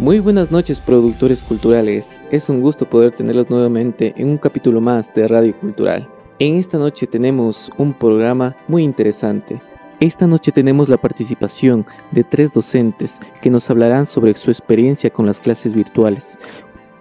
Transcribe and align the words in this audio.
Muy 0.00 0.18
buenas 0.18 0.50
noches 0.50 0.80
productores 0.80 1.42
culturales, 1.42 2.22
es 2.30 2.48
un 2.48 2.62
gusto 2.62 2.88
poder 2.88 3.12
tenerlos 3.12 3.50
nuevamente 3.50 4.14
en 4.16 4.30
un 4.30 4.38
capítulo 4.38 4.80
más 4.80 5.12
de 5.12 5.28
Radio 5.28 5.54
Cultural. 5.54 6.08
En 6.38 6.54
esta 6.54 6.78
noche 6.78 7.06
tenemos 7.06 7.70
un 7.76 7.92
programa 7.92 8.56
muy 8.66 8.82
interesante. 8.82 9.60
Esta 10.00 10.26
noche 10.26 10.52
tenemos 10.52 10.88
la 10.88 10.96
participación 10.96 11.84
de 12.12 12.24
tres 12.24 12.54
docentes 12.54 13.20
que 13.42 13.50
nos 13.50 13.68
hablarán 13.68 14.06
sobre 14.06 14.34
su 14.36 14.50
experiencia 14.50 15.10
con 15.10 15.26
las 15.26 15.40
clases 15.40 15.74
virtuales. 15.74 16.38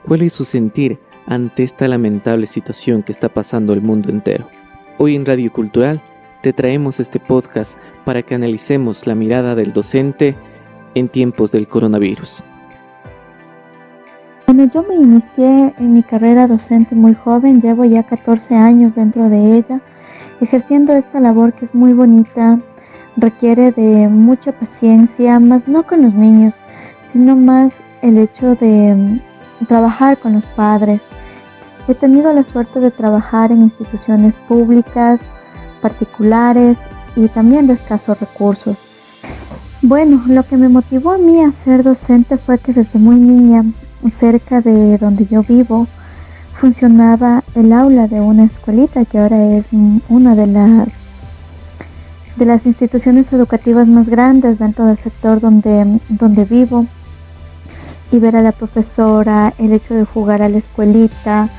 ¿Cuál 0.06 0.24
es 0.24 0.34
su 0.34 0.44
sentir 0.44 1.00
ante 1.26 1.64
esta 1.64 1.88
lamentable 1.88 2.48
situación 2.48 3.02
que 3.02 3.14
está 3.14 3.30
pasando 3.30 3.72
el 3.72 3.80
mundo 3.80 4.10
entero? 4.10 4.46
Hoy 4.98 5.16
en 5.16 5.26
Radio 5.26 5.54
Cultural 5.54 6.02
te 6.42 6.52
traemos 6.52 7.00
este 7.00 7.22
podcast 7.22 7.80
para 8.04 8.24
que 8.24 8.36
analicemos 8.36 9.08
la 9.08 9.16
mirada 9.16 9.56
del 9.56 9.72
docente 9.72 10.36
en 10.96 11.08
tiempos 11.08 11.54
del 11.54 11.70
coronavirus. 11.70 12.44
Bueno, 14.52 14.64
yo 14.74 14.82
me 14.82 14.96
inicié 14.96 15.76
en 15.78 15.94
mi 15.94 16.02
carrera 16.02 16.48
docente 16.48 16.96
muy 16.96 17.14
joven, 17.14 17.62
llevo 17.62 17.86
ya 17.86 18.02
14 18.02 18.56
años 18.56 18.96
dentro 18.96 19.30
de 19.30 19.58
ella, 19.58 19.80
ejerciendo 20.42 20.94
esta 20.94 21.20
labor 21.20 21.54
que 21.54 21.66
es 21.66 21.76
muy 21.76 21.94
bonita, 21.94 22.60
requiere 23.16 23.72
de 23.72 24.08
mucha 24.08 24.52
paciencia, 24.52 25.40
más 25.40 25.68
no 25.68 25.86
con 25.86 26.02
los 26.02 26.16
niños, 26.16 26.56
sino 27.04 27.36
más 27.36 27.74
el 28.02 28.18
hecho 28.18 28.56
de 28.56 28.96
mm, 28.96 29.66
trabajar 29.68 30.18
con 30.18 30.34
los 30.34 30.48
padres. 30.48 31.04
He 31.88 31.94
tenido 31.94 32.34
la 32.34 32.44
suerte 32.44 32.80
de 32.80 32.90
trabajar 32.90 33.52
en 33.52 33.62
instituciones 33.62 34.36
públicas, 34.48 35.20
particulares 35.80 36.80
y 37.16 37.28
también 37.28 37.68
de 37.68 37.74
escasos 37.74 38.20
recursos. 38.20 38.80
Bueno, 39.84 40.24
lo 40.26 40.42
que 40.42 40.58
me 40.58 40.70
motivó 40.70 41.12
a 41.12 41.20
mí 41.20 41.40
a 41.40 41.52
ser 41.52 41.84
docente 41.84 42.38
fue 42.38 42.58
que 42.58 42.74
desde 42.74 42.98
muy 42.98 43.18
niña 43.18 43.64
cerca 44.20 44.62
de 44.62 44.98
donde 44.98 45.26
yo 45.26 45.44
vivo 45.44 45.88
funcionaba 46.60 47.44
el 47.56 47.72
aula 47.72 48.08
de 48.08 48.20
una 48.20 48.44
escuelita 48.44 49.06
que 49.06 49.18
ahora 49.18 49.56
es 49.56 49.68
una 50.10 50.36
de 50.36 50.48
las 50.48 50.90
de 52.40 52.46
las 52.46 52.66
instituciones 52.66 53.32
educativas 53.34 53.88
más 53.88 54.08
grandes 54.08 54.60
dentro 54.60 54.86
del 54.86 54.98
sector 54.98 55.40
donde, 55.42 56.00
donde 56.08 56.46
vivo. 56.46 56.86
Y 58.12 58.18
ver 58.18 58.36
a 58.38 58.42
la 58.42 58.54
profesora, 58.54 59.54
el 59.60 59.74
hecho 59.74 59.94
de 59.94 60.06
jugar 60.06 60.42
a 60.42 60.50
la 60.50 60.58
escuelita. 60.58 61.50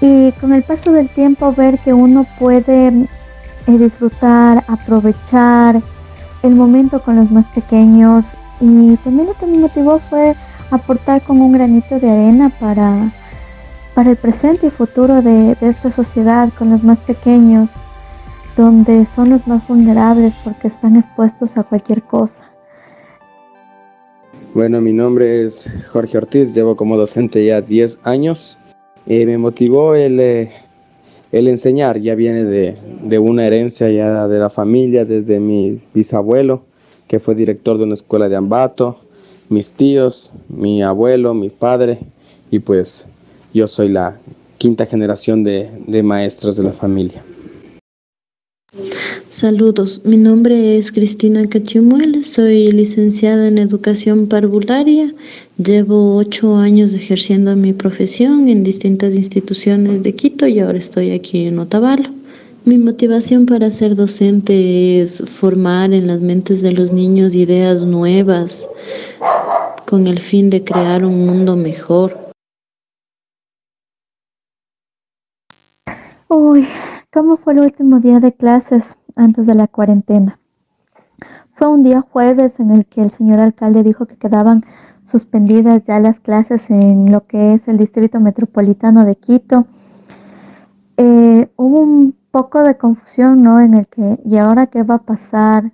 Y 0.00 0.32
con 0.32 0.52
el 0.52 0.62
paso 0.64 0.92
del 0.92 1.08
tiempo 1.08 1.54
ver 1.54 1.78
que 1.78 1.94
uno 1.94 2.26
puede 2.38 2.88
eh, 2.88 3.78
disfrutar, 3.78 4.64
aprovechar 4.68 5.80
el 6.42 6.54
momento 6.54 7.00
con 7.00 7.16
los 7.16 7.30
más 7.30 7.46
pequeños. 7.48 8.26
Y 8.60 8.96
también 8.98 9.28
lo 9.28 9.34
que 9.34 9.46
me 9.46 9.58
motivó 9.58 10.00
fue 10.00 10.34
aportar 10.74 11.22
con 11.22 11.40
un 11.40 11.52
granito 11.52 11.98
de 11.98 12.10
arena 12.10 12.52
para, 12.60 13.12
para 13.94 14.10
el 14.10 14.16
presente 14.16 14.66
y 14.66 14.70
futuro 14.70 15.22
de, 15.22 15.56
esta 15.60 15.90
sociedad 15.90 16.50
con 16.58 16.70
los 16.70 16.82
más 16.82 17.00
pequeños, 17.00 17.70
donde 18.56 19.06
son 19.06 19.30
los 19.30 19.46
más 19.46 19.66
vulnerables 19.66 20.34
porque 20.44 20.68
están 20.68 20.96
expuestos 20.96 21.56
a 21.56 21.62
cualquier 21.62 22.02
cosa. 22.02 22.42
Bueno, 24.52 24.80
mi 24.80 24.92
nombre 24.92 25.42
es 25.42 25.72
Jorge 25.90 26.18
Ortiz, 26.18 26.54
llevo 26.54 26.76
como 26.76 26.96
docente 26.96 27.44
ya 27.44 27.60
10 27.60 28.00
años. 28.04 28.58
Eh, 29.06 29.26
me 29.26 29.36
motivó 29.36 29.94
el, 29.96 30.20
eh, 30.20 30.52
el 31.32 31.48
enseñar, 31.48 31.98
ya 31.98 32.14
viene 32.14 32.44
de, 32.44 32.76
de, 33.02 33.18
una 33.18 33.46
herencia 33.46 33.90
ya 33.90 34.28
de 34.28 34.38
la 34.38 34.50
familia, 34.50 35.04
desde 35.04 35.40
mi 35.40 35.80
bisabuelo, 35.92 36.62
que 37.08 37.18
fue 37.18 37.34
director 37.34 37.78
de 37.78 37.84
una 37.84 37.94
escuela 37.94 38.28
de 38.28 38.36
Ambato, 38.36 39.03
mis 39.48 39.72
tíos, 39.72 40.30
mi 40.48 40.82
abuelo, 40.82 41.34
mi 41.34 41.50
padre 41.50 41.98
y 42.50 42.58
pues 42.58 43.08
yo 43.52 43.66
soy 43.66 43.88
la 43.88 44.18
quinta 44.58 44.86
generación 44.86 45.44
de, 45.44 45.70
de 45.86 46.02
maestros 46.02 46.56
de 46.56 46.62
la 46.64 46.72
familia. 46.72 47.22
Saludos, 49.30 50.02
mi 50.04 50.16
nombre 50.16 50.78
es 50.78 50.92
Cristina 50.92 51.44
Cachimuel, 51.48 52.24
soy 52.24 52.70
licenciada 52.70 53.48
en 53.48 53.58
educación 53.58 54.28
parvularia, 54.28 55.12
llevo 55.58 56.16
ocho 56.16 56.56
años 56.56 56.94
ejerciendo 56.94 57.56
mi 57.56 57.72
profesión 57.72 58.48
en 58.48 58.62
distintas 58.62 59.16
instituciones 59.16 60.04
de 60.04 60.14
Quito 60.14 60.46
y 60.46 60.60
ahora 60.60 60.78
estoy 60.78 61.10
aquí 61.10 61.46
en 61.46 61.58
Otavalo. 61.58 62.23
Mi 62.66 62.78
motivación 62.78 63.44
para 63.44 63.70
ser 63.70 63.94
docente 63.94 64.98
es 64.98 65.22
formar 65.30 65.92
en 65.92 66.06
las 66.06 66.22
mentes 66.22 66.62
de 66.62 66.72
los 66.72 66.94
niños 66.94 67.34
ideas 67.34 67.82
nuevas 67.82 68.66
con 69.86 70.06
el 70.06 70.18
fin 70.18 70.48
de 70.48 70.64
crear 70.64 71.04
un 71.04 71.26
mundo 71.26 71.56
mejor. 71.56 72.16
Uy, 76.28 76.66
¿cómo 77.12 77.36
fue 77.36 77.52
el 77.52 77.60
último 77.60 78.00
día 78.00 78.18
de 78.18 78.32
clases 78.32 78.96
antes 79.14 79.46
de 79.46 79.54
la 79.54 79.66
cuarentena? 79.66 80.40
Fue 81.56 81.68
un 81.68 81.82
día 81.82 82.00
jueves 82.00 82.60
en 82.60 82.70
el 82.70 82.86
que 82.86 83.02
el 83.02 83.10
señor 83.10 83.40
alcalde 83.40 83.82
dijo 83.82 84.06
que 84.06 84.16
quedaban 84.16 84.64
suspendidas 85.04 85.84
ya 85.84 86.00
las 86.00 86.18
clases 86.18 86.70
en 86.70 87.12
lo 87.12 87.26
que 87.26 87.52
es 87.52 87.68
el 87.68 87.76
distrito 87.76 88.20
metropolitano 88.20 89.04
de 89.04 89.16
Quito. 89.16 89.66
Eh, 90.96 91.50
hubo 91.56 91.80
un 91.80 92.23
poco 92.34 92.64
de 92.64 92.76
confusión, 92.76 93.44
¿no? 93.44 93.60
En 93.60 93.74
el 93.74 93.86
que, 93.86 94.18
¿y 94.24 94.38
ahora 94.38 94.66
qué 94.66 94.82
va 94.82 94.96
a 94.96 95.02
pasar? 95.02 95.70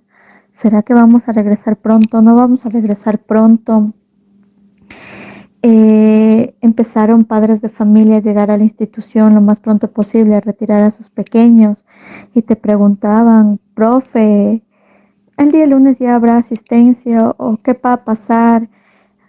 ¿Será 0.50 0.82
que 0.82 0.92
vamos 0.92 1.26
a 1.26 1.32
regresar 1.32 1.76
pronto? 1.78 2.20
¿No 2.20 2.34
vamos 2.34 2.66
a 2.66 2.68
regresar 2.68 3.18
pronto? 3.18 3.94
Eh, 5.62 6.54
empezaron 6.60 7.24
padres 7.24 7.62
de 7.62 7.70
familia 7.70 8.18
a 8.18 8.20
llegar 8.20 8.50
a 8.50 8.58
la 8.58 8.64
institución 8.64 9.34
lo 9.34 9.40
más 9.40 9.58
pronto 9.58 9.90
posible, 9.90 10.34
a 10.34 10.40
retirar 10.40 10.82
a 10.82 10.90
sus 10.90 11.08
pequeños 11.08 11.86
y 12.34 12.42
te 12.42 12.56
preguntaban, 12.56 13.58
profe, 13.72 14.62
el 15.38 15.52
día 15.52 15.64
lunes 15.66 15.98
ya 15.98 16.14
habrá 16.14 16.36
asistencia 16.36 17.34
o 17.38 17.56
qué 17.62 17.72
va 17.72 17.94
a 17.94 18.04
pasar. 18.04 18.68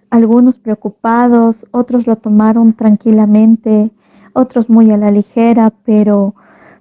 Algunos 0.10 0.60
preocupados, 0.60 1.66
otros 1.72 2.08
lo 2.08 2.18
tomaron 2.18 2.74
tranquilamente, 2.74 3.90
otros 4.34 4.70
muy 4.70 4.92
a 4.92 4.98
la 4.98 5.12
ligera, 5.12 5.72
pero 5.86 6.36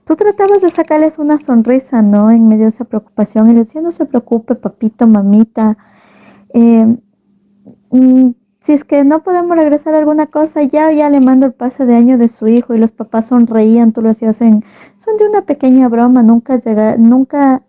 tú 0.05 0.17
tratabas 0.17 0.61
de 0.61 0.71
sacarles 0.71 1.19
una 1.19 1.39
sonrisa, 1.39 2.03
¿no? 2.03 2.31
En 2.31 2.49
medio 2.49 2.65
de 2.65 2.71
esa 2.71 2.85
preocupación 2.85 3.51
y 3.51 3.55
les 3.55 3.69
decía, 3.69 3.81
no 3.81 3.93
se 3.93 4.07
preocupe, 4.07 4.55
papito, 4.55 5.07
mamita. 5.07 5.77
Eh, 6.55 6.97
mm, 7.91 8.31
si 8.61 8.73
es 8.75 8.85
que 8.85 9.05
no 9.05 9.23
podemos 9.23 9.57
regresar 9.57 9.95
a 9.95 9.99
alguna 9.99 10.27
cosa, 10.27 10.63
ya, 10.63 10.93
ya 10.93 11.09
le 11.11 11.21
mando 11.21 11.47
el 11.47 11.53
pase 11.53 11.87
de 11.87 11.97
año 11.97 12.19
de 12.19 12.29
su 12.29 12.47
hijo 12.47 12.75
y 12.75 12.79
los 12.79 12.93
papás 12.93 13.27
sonreían, 13.27 13.93
tú 13.93 14.03
lo 14.03 14.11
hacías 14.11 14.41
en, 14.43 14.65
son 14.97 15.17
de 15.17 15.27
una 15.27 15.43
pequeña 15.43 15.89
broma, 15.89 16.23
nunca 16.23 16.57
llega, 16.61 16.97
nunca 16.97 17.63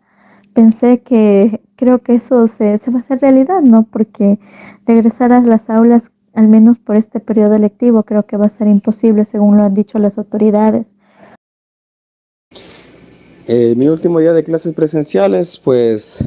pensé 0.53 1.02
que 1.02 1.62
creo 1.78 2.00
que 2.00 2.16
eso 2.16 2.48
se, 2.48 2.78
se 2.78 2.92
va 2.92 2.98
a 2.98 3.02
hacer 3.02 3.22
realidad, 3.22 3.62
¿no? 3.62 3.84
Porque 3.84 4.40
regresar 4.86 5.31
a 5.31 5.42
las 5.42 5.69
aulas, 5.69 6.12
al 6.34 6.48
menos 6.50 6.80
por 6.80 6.96
este 6.98 7.19
periodo 7.19 7.58
lectivo, 7.58 8.03
creo 8.03 8.25
que 8.25 8.38
va 8.38 8.48
a 8.48 8.50
ser 8.50 8.68
imposible, 8.68 9.25
según 9.25 9.58
lo 9.58 9.63
han 9.63 9.74
dicho 9.74 9.98
las 9.98 10.18
autoridades. 10.18 10.86
Eh, 13.53 13.75
mi 13.75 13.89
último 13.89 14.22
día 14.22 14.31
de 14.31 14.45
clases 14.45 14.73
presenciales, 14.73 15.57
pues 15.62 16.23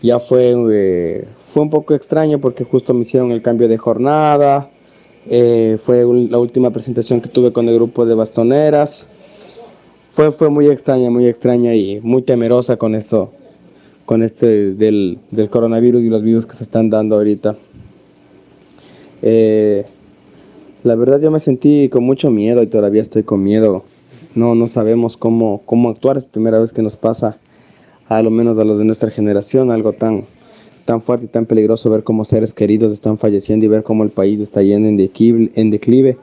ya 0.00 0.18
fue, 0.18 0.54
eh, 0.72 1.28
fue 1.52 1.62
un 1.62 1.68
poco 1.68 1.92
extraño 1.92 2.40
porque 2.40 2.64
justo 2.64 2.94
me 2.94 3.00
hicieron 3.00 3.32
el 3.32 3.42
cambio 3.42 3.68
de 3.68 3.76
jornada. 3.76 4.70
Eh, 5.28 5.76
fue 5.78 6.06
la 6.30 6.38
última 6.38 6.70
presentación 6.70 7.20
que 7.20 7.28
tuve 7.28 7.52
con 7.52 7.68
el 7.68 7.74
grupo 7.74 8.06
de 8.06 8.14
bastoneras. 8.14 9.08
Fue, 10.14 10.32
fue 10.32 10.48
muy 10.48 10.70
extraña, 10.70 11.10
muy 11.10 11.26
extraña 11.26 11.74
y 11.74 12.00
muy 12.00 12.22
temerosa 12.22 12.78
con 12.78 12.94
esto, 12.94 13.30
con 14.06 14.22
este 14.22 14.72
del, 14.72 15.18
del 15.30 15.50
coronavirus 15.50 16.02
y 16.02 16.08
los 16.08 16.22
virus 16.22 16.46
que 16.46 16.54
se 16.54 16.64
están 16.64 16.88
dando 16.88 17.16
ahorita. 17.16 17.56
la 20.82 20.94
verdad 20.94 21.20
yo 21.20 21.30
me 21.30 21.40
sentí 21.40 21.90
con 21.90 22.04
mucho 22.04 22.30
miedo 22.30 22.62
y 22.62 22.68
todavía 22.68 23.02
estoy 23.02 23.22
con 23.22 23.42
miedo 23.42 23.84
no, 24.38 24.54
no 24.54 24.68
sabemos 24.68 25.16
cómo, 25.16 25.62
cómo 25.66 25.90
actuar. 25.90 26.16
Es 26.16 26.24
primera 26.24 26.58
vez 26.58 26.72
que 26.72 26.82
nos 26.82 26.96
pasa, 26.96 27.36
a 28.08 28.22
lo 28.22 28.30
menos 28.30 28.58
a 28.58 28.64
los 28.64 28.78
de 28.78 28.84
nuestra 28.84 29.10
generación, 29.10 29.70
algo 29.70 29.92
tan, 29.92 30.24
tan 30.84 31.02
fuerte 31.02 31.26
y 31.26 31.28
tan 31.28 31.44
peligroso 31.44 31.90
ver 31.90 32.04
cómo 32.04 32.24
seres 32.24 32.54
queridos 32.54 32.92
están 32.92 33.18
falleciendo 33.18 33.66
y 33.66 33.68
ver 33.68 33.82
cómo 33.82 34.04
el 34.04 34.10
país 34.10 34.40
está 34.40 34.62
yendo 34.62 34.88
en 34.88 35.50
en 35.54 35.70
declive 35.70 36.16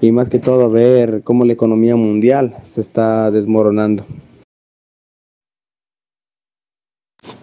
y 0.00 0.12
más 0.12 0.30
que 0.30 0.38
todo 0.38 0.70
ver 0.70 1.22
cómo 1.24 1.44
la 1.44 1.52
economía 1.52 1.96
mundial 1.96 2.54
se 2.62 2.80
está 2.80 3.30
desmoronando. 3.30 4.04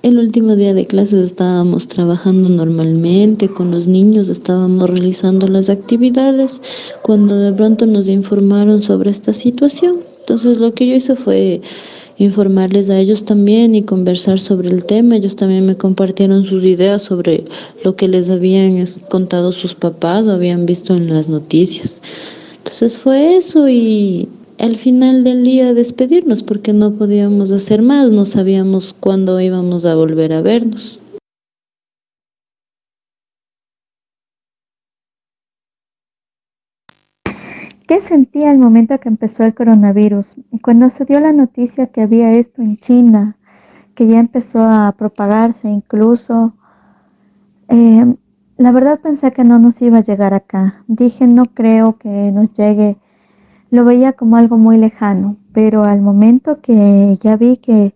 El 0.06 0.20
último 0.20 0.56
día 0.56 0.76
de 0.76 0.86
clases 0.86 1.26
estábamos 1.26 1.88
trabajando 1.88 2.48
normalmente 2.48 3.50
con 3.50 3.72
los 3.72 3.88
niños, 3.88 4.30
estábamos 4.30 4.88
realizando 4.88 5.48
las 5.48 5.68
actividades 5.68 6.62
cuando 7.02 7.36
de 7.40 7.52
pronto 7.52 7.88
nos 7.88 8.08
informaron 8.08 8.82
sobre 8.82 9.10
esta 9.10 9.34
situación. 9.34 10.02
Entonces 10.20 10.60
lo 10.60 10.76
que 10.76 10.86
yo 10.86 10.94
hice 10.94 11.16
fue 11.16 11.60
informarles 12.20 12.92
a 12.92 13.00
ellos 13.00 13.26
también 13.26 13.74
y 13.74 13.82
conversar 13.82 14.40
sobre 14.40 14.70
el 14.70 14.86
tema. 14.86 15.16
Ellos 15.16 15.38
también 15.38 15.66
me 15.66 15.76
compartieron 15.76 16.44
sus 16.44 16.66
ideas 16.66 17.02
sobre 17.02 17.44
lo 17.84 17.96
que 17.96 18.08
les 18.08 18.30
habían 18.30 18.86
contado 19.10 19.52
sus 19.54 19.74
papás 19.74 20.28
o 20.28 20.34
habían 20.34 20.68
visto 20.68 20.96
en 20.96 21.12
las 21.12 21.30
noticias. 21.30 22.00
Entonces 22.60 23.00
fue 23.00 23.38
eso 23.38 23.68
y 23.68 24.30
al 24.60 24.78
final 24.78 25.24
del 25.24 25.44
día 25.44 25.74
despedirnos 25.74 26.44
porque 26.44 26.74
no 26.74 26.94
podíamos 26.94 27.52
hacer 27.52 27.82
más, 27.82 28.12
no 28.12 28.26
sabíamos 28.26 28.94
cuándo 28.94 29.40
íbamos 29.40 29.86
a 29.86 29.96
volver 29.96 30.34
a 30.34 30.42
vernos. 30.42 31.00
¿Qué 37.88 38.02
sentía 38.02 38.50
al 38.50 38.58
momento 38.58 39.00
que 39.00 39.10
empezó 39.10 39.44
el 39.44 39.54
coronavirus? 39.54 40.36
Cuando 40.64 40.90
se 40.90 41.06
dio 41.06 41.20
la 41.20 41.34
noticia 41.34 41.86
que 41.88 42.02
había 42.02 42.34
esto 42.34 42.64
en 42.64 42.78
China, 42.78 43.38
que 43.94 44.08
ya 44.08 44.20
empezó 44.20 44.64
a 44.64 44.92
propagarse 44.98 45.70
incluso, 45.70 46.56
eh, 47.70 48.16
la 48.58 48.72
verdad 48.72 49.00
pensé 49.02 49.32
que 49.32 49.44
no 49.44 49.60
nos 49.60 49.82
iba 49.84 50.00
a 50.00 50.04
llegar 50.04 50.34
acá. 50.34 50.84
Dije, 50.88 51.28
no 51.28 51.46
creo 51.46 51.98
que 52.00 52.32
nos 52.32 52.52
llegue 52.54 52.98
lo 53.76 53.86
veía 53.86 54.14
como 54.14 54.38
algo 54.38 54.58
muy 54.58 54.78
lejano, 54.78 55.38
pero 55.54 55.84
al 55.84 56.02
momento 56.02 56.62
que 56.62 57.18
ya 57.22 57.36
vi 57.36 57.58
que 57.58 57.94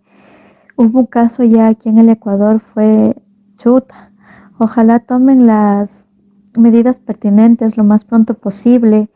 hubo 0.76 1.00
un 1.00 1.06
caso 1.06 1.42
ya 1.42 1.68
aquí 1.68 1.88
en 1.88 1.98
el 1.98 2.10
Ecuador 2.10 2.60
fue 2.60 3.16
chuta. 3.56 4.12
Ojalá 4.58 5.00
tomen 5.00 5.46
las 5.46 6.04
medidas 6.58 7.00
pertinentes 7.00 7.76
lo 7.76 7.84
más 7.84 8.04
pronto 8.04 8.34
posible, 8.34 9.08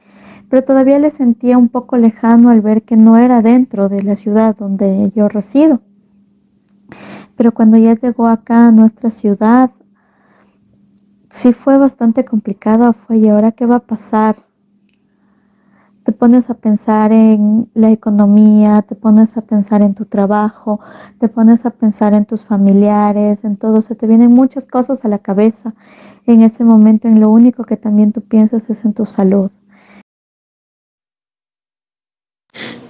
pero 0.48 0.64
todavía 0.64 0.98
le 0.98 1.10
sentía 1.10 1.58
un 1.58 1.68
poco 1.68 1.98
lejano 1.98 2.48
al 2.48 2.62
ver 2.62 2.82
que 2.82 2.96
no 2.96 3.18
era 3.18 3.42
dentro 3.42 3.88
de 3.88 4.02
la 4.02 4.16
ciudad 4.16 4.56
donde 4.56 5.10
yo 5.14 5.28
resido. 5.28 5.80
Pero 7.36 7.52
cuando 7.52 7.76
ya 7.76 7.94
llegó 7.94 8.26
acá 8.26 8.68
a 8.68 8.72
nuestra 8.72 9.10
ciudad, 9.10 9.70
sí 11.28 11.52
fue 11.52 11.76
bastante 11.76 12.24
complicado, 12.24 12.94
fue 12.94 13.18
y 13.18 13.28
ahora 13.28 13.52
qué 13.52 13.66
va 13.66 13.76
a 13.76 13.80
pasar 13.80 14.36
te 16.04 16.12
pones 16.12 16.50
a 16.50 16.54
pensar 16.54 17.12
en 17.12 17.68
la 17.74 17.90
economía, 17.90 18.82
te 18.82 18.94
pones 18.94 19.36
a 19.36 19.40
pensar 19.40 19.80
en 19.80 19.94
tu 19.94 20.04
trabajo, 20.04 20.80
te 21.18 21.28
pones 21.28 21.64
a 21.64 21.70
pensar 21.70 22.12
en 22.12 22.26
tus 22.26 22.44
familiares, 22.44 23.42
en 23.42 23.56
todo, 23.56 23.80
se 23.80 23.94
te 23.94 24.06
vienen 24.06 24.30
muchas 24.30 24.66
cosas 24.66 25.04
a 25.04 25.08
la 25.08 25.18
cabeza 25.18 25.74
en 26.26 26.42
ese 26.42 26.62
momento, 26.62 27.08
en 27.08 27.20
lo 27.20 27.30
único 27.30 27.64
que 27.64 27.78
también 27.78 28.12
tú 28.12 28.20
piensas 28.20 28.68
es 28.68 28.84
en 28.84 28.92
tu 28.92 29.06
salud. 29.06 29.50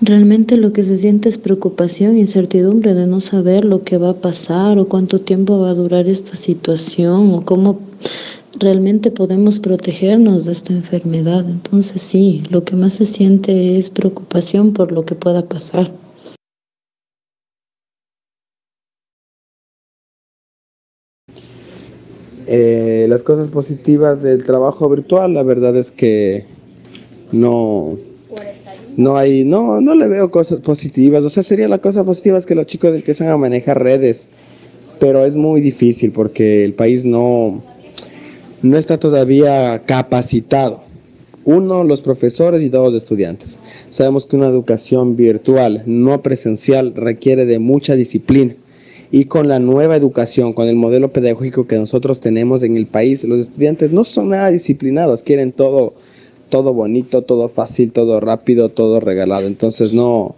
Realmente 0.01 0.57
lo 0.57 0.73
que 0.73 0.83
se 0.83 0.97
siente 0.97 1.29
es 1.29 1.39
preocupación, 1.39 2.19
incertidumbre 2.19 2.95
de 2.95 3.07
no 3.07 3.21
saber 3.21 3.65
lo 3.65 3.85
que 3.85 3.97
va 3.97 4.11
a 4.11 4.15
pasar 4.15 4.79
o 4.79 4.89
cuánto 4.89 5.21
tiempo 5.21 5.61
va 5.61 5.71
a 5.71 5.75
durar 5.75 6.09
esta 6.09 6.35
situación 6.35 7.33
o 7.33 7.45
cómo 7.45 7.79
realmente 8.59 9.11
podemos 9.11 9.59
protegernos 9.59 10.45
de 10.45 10.53
esta 10.53 10.73
enfermedad. 10.73 11.45
Entonces 11.49 12.03
sí, 12.03 12.43
lo 12.51 12.65
que 12.65 12.77
más 12.77 12.95
se 12.95 13.07
siente 13.07 13.79
es 13.79 13.91
preocupación 13.91 14.73
por 14.73 14.93
lo 14.93 15.05
que 15.05 15.15
pueda 15.15 15.47
pasar. 15.47 15.91
Eh, 22.47 23.07
las 23.09 23.23
cosas 23.23 23.49
positivas 23.49 24.23
del 24.23 24.45
trabajo 24.45 24.89
virtual, 24.89 25.33
la 25.33 25.43
verdad 25.43 25.77
es 25.77 25.91
que 25.91 26.45
no, 27.33 27.99
no 28.97 29.17
hay, 29.17 29.45
no, 29.45 29.81
no 29.81 29.95
le 29.95 30.09
veo 30.09 30.31
cosas 30.31 30.61
positivas. 30.61 31.25
O 31.25 31.31
sea, 31.31 31.43
sería 31.43 31.69
la 31.69 31.79
cosa 31.79 32.05
positiva 32.05 32.41
que 32.43 32.55
los 32.55 32.67
chicos 32.67 32.95
empiezan 32.95 33.29
a 33.29 33.37
manejar 33.39 33.83
redes, 33.83 34.29
pero 35.01 35.25
es 35.25 35.37
muy 35.37 35.61
difícil 35.61 36.13
porque 36.13 36.65
el 36.65 36.75
país 36.75 37.05
no, 37.05 37.63
no 38.65 38.79
está 38.79 38.99
todavía 38.99 39.83
capacitado. 39.85 40.81
Uno, 41.45 41.85
los 41.85 42.01
profesores 42.01 42.63
y 42.63 42.71
dos, 42.71 42.95
estudiantes. 42.95 43.59
Sabemos 43.91 44.25
que 44.25 44.37
una 44.37 44.47
educación 44.47 45.17
virtual, 45.17 45.83
no 45.85 46.23
presencial, 46.23 46.95
requiere 46.95 47.45
de 47.45 47.59
mucha 47.59 47.95
disciplina. 47.95 48.55
Y 49.11 49.27
con 49.27 49.49
la 49.49 49.59
nueva 49.59 49.97
educación, 49.97 50.55
con 50.55 50.67
el 50.67 50.77
modelo 50.77 51.13
pedagógico 51.13 51.67
que 51.67 51.77
nosotros 51.77 52.23
tenemos 52.23 52.63
en 52.63 52.79
el 52.79 52.87
país, 52.87 53.23
los 53.25 53.39
estudiantes 53.39 53.93
no 53.93 54.03
son 54.03 54.31
nada 54.31 54.51
disciplinados, 54.51 55.23
quieren 55.23 55.53
todo, 55.53 55.93
todo 56.49 56.73
bonito, 56.73 57.21
todo 57.21 57.51
fácil, 57.51 57.93
todo 57.93 58.19
rápido, 58.19 58.71
todo 58.71 58.99
regalado. 58.99 59.47
Entonces 59.47 59.93
no, 59.93 60.37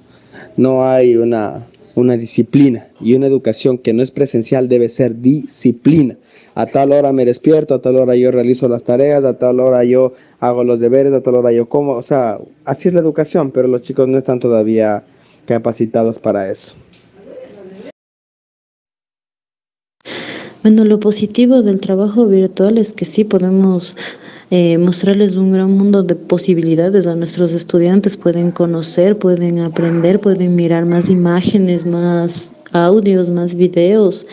no 0.57 0.85
hay 0.85 1.15
una, 1.15 1.65
una 1.97 2.17
disciplina 2.17 2.87
y 3.01 3.15
una 3.15 3.27
educación 3.27 3.79
que 3.79 3.93
no 3.93 4.03
es 4.03 4.13
presencial 4.13 4.69
debe 4.69 4.89
ser 4.89 5.21
disciplina 5.21 6.17
a 6.57 6.65
tal 6.65 6.91
hora 6.93 7.13
me 7.13 7.27
despierto, 7.27 7.75
a 7.75 7.83
tal 7.83 7.97
hora 7.97 8.17
yo 8.17 8.31
realizo 8.31 8.67
las 8.67 8.83
tareas, 8.83 9.27
a 9.27 9.39
tal 9.39 9.61
hora 9.61 9.85
yo 9.85 10.15
hago 10.41 10.65
los 10.65 10.81
deberes, 10.81 11.13
a 11.13 11.23
tal 11.23 11.35
hora 11.35 11.53
yo 11.53 11.69
como, 11.69 11.93
o 11.93 12.03
sea, 12.03 12.39
así 12.65 12.89
es 12.89 12.95
la 12.95 13.01
educación, 13.01 13.51
pero 13.51 13.69
los 13.69 13.83
chicos 13.83 14.09
no 14.09 14.17
están 14.17 14.41
todavía 14.41 15.05
capacitados 15.45 16.19
para 16.19 16.51
eso. 16.51 16.77
Bueno, 20.63 20.87
lo 20.87 20.99
positivo 20.99 21.61
del 21.61 21.79
trabajo 21.79 22.27
virtual 22.27 22.79
es 22.79 22.95
que 22.95 23.05
sí 23.05 23.25
podemos 23.25 23.95
eh, 24.51 24.79
mostrarles 24.79 25.37
un 25.37 25.53
gran 25.53 25.71
mundo 25.71 26.03
de 26.03 26.15
posibilidades 26.15 27.07
a 27.07 27.15
nuestros 27.15 27.53
estudiantes. 27.53 28.17
Pueden 28.17 28.51
conocer, 28.51 29.19
pueden 29.19 29.59
aprender, 29.61 30.21
pueden 30.21 30.55
mirar 30.55 30.85
más 30.87 31.11
imágenes, 31.11 31.87
más 31.87 32.57
audios, 32.73 33.31
más 33.31 33.55
videos 33.55 34.27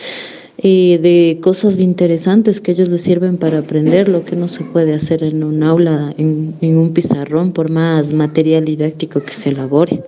de 0.62 1.38
cosas 1.42 1.78
interesantes 1.78 2.60
que 2.60 2.72
ellos 2.72 2.88
les 2.88 3.02
sirven 3.02 3.36
para 3.36 3.58
aprender 3.58 4.08
lo 4.08 4.24
que 4.24 4.34
no 4.34 4.48
se 4.48 4.64
puede 4.64 4.94
hacer 4.94 5.22
en 5.22 5.44
un 5.44 5.62
aula, 5.62 6.14
en, 6.16 6.54
en 6.62 6.78
un 6.78 6.94
pizarrón, 6.94 7.52
por 7.52 7.70
más 7.70 8.14
material 8.14 8.64
didáctico 8.64 9.20
que 9.20 9.32
se 9.34 9.50
elabore. 9.50 10.02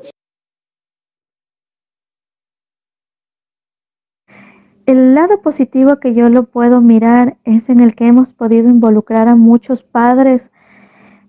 Lado 5.17 5.41
positivo 5.41 5.99
que 5.99 6.13
yo 6.13 6.29
lo 6.29 6.45
puedo 6.45 6.83
mirar 6.83 7.39
es 7.45 7.71
en 7.71 7.81
el 7.81 7.95
que 7.95 8.07
hemos 8.07 8.35
podido 8.35 8.69
involucrar 8.69 9.29
a 9.29 9.35
muchos 9.35 9.83
padres 9.83 10.53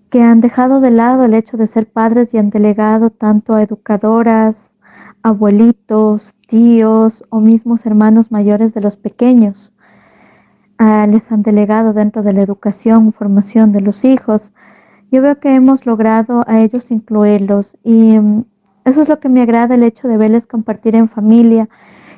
que 0.10 0.22
han 0.22 0.42
dejado 0.42 0.82
de 0.82 0.92
lado 0.92 1.24
el 1.24 1.34
hecho 1.34 1.56
de 1.56 1.68
ser 1.68 1.90
padres 1.90 2.34
y 2.34 2.38
han 2.38 2.50
delegado 2.50 3.12
tanto 3.12 3.54
a 3.54 3.64
educadoras, 3.64 4.74
abuelitos, 5.24 6.36
tíos 6.50 7.24
o 7.30 7.40
mismos 7.40 7.86
hermanos 7.86 8.30
mayores 8.30 8.74
de 8.74 8.82
los 8.82 8.98
pequeños. 8.98 9.74
Ah, 10.78 11.08
les 11.10 11.32
han 11.32 11.42
delegado 11.42 11.94
dentro 11.94 12.24
de 12.24 12.34
la 12.34 12.42
educación, 12.42 13.14
formación 13.14 13.72
de 13.72 13.80
los 13.80 14.04
hijos. 14.04 14.52
Yo 15.14 15.22
veo 15.22 15.40
que 15.40 15.56
hemos 15.56 15.86
logrado 15.86 16.44
a 16.46 16.60
ellos 16.60 16.92
incluirlos 16.92 17.78
y 17.86 18.20
mm, 18.20 18.44
eso 18.84 19.02
es 19.02 19.08
lo 19.08 19.22
que 19.22 19.30
me 19.30 19.42
agrada 19.42 19.76
el 19.76 19.84
hecho 19.84 20.10
de 20.10 20.18
verles 20.18 20.46
compartir 20.46 20.94
en 20.96 21.08
familia, 21.08 21.70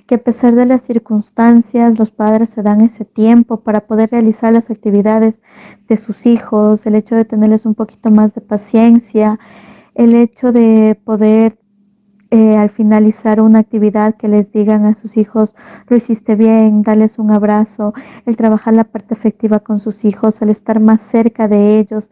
que 0.09 0.15
a 0.15 0.23
pesar 0.23 0.55
de 0.55 0.65
las 0.65 0.81
circunstancias, 0.81 1.99
los 1.99 2.09
padres 2.09 2.49
se 2.49 2.63
dan 2.63 2.81
ese 2.81 3.05
tiempo 3.05 3.57
para 3.61 3.81
poder 3.81 4.09
realizar 4.09 4.51
las 4.51 4.71
actividades 4.71 5.43
de 5.87 5.97
sus 5.97 6.25
hijos, 6.25 6.83
el 6.87 6.95
hecho 6.95 7.13
de 7.15 7.25
tenerles 7.25 7.63
un 7.67 7.75
poquito 7.75 8.09
más 8.09 8.33
de 8.33 8.41
paciencia, 8.41 9.39
el 9.93 10.15
hecho 10.15 10.51
de 10.51 10.99
poder 11.05 11.59
eh, 12.31 12.57
al 12.57 12.71
finalizar 12.71 13.39
una 13.39 13.59
actividad 13.59 14.15
que 14.15 14.27
les 14.27 14.51
digan 14.51 14.85
a 14.85 14.95
sus 14.95 15.15
hijos, 15.15 15.53
lo 15.87 15.95
hiciste 15.95 16.33
bien, 16.33 16.81
darles 16.81 17.19
un 17.19 17.29
abrazo, 17.29 17.93
el 18.25 18.35
trabajar 18.35 18.73
la 18.73 18.85
parte 18.85 19.13
efectiva 19.13 19.59
con 19.59 19.77
sus 19.77 20.05
hijos, 20.05 20.41
el 20.41 20.49
estar 20.49 20.79
más 20.79 21.01
cerca 21.01 21.47
de 21.47 21.77
ellos, 21.77 22.09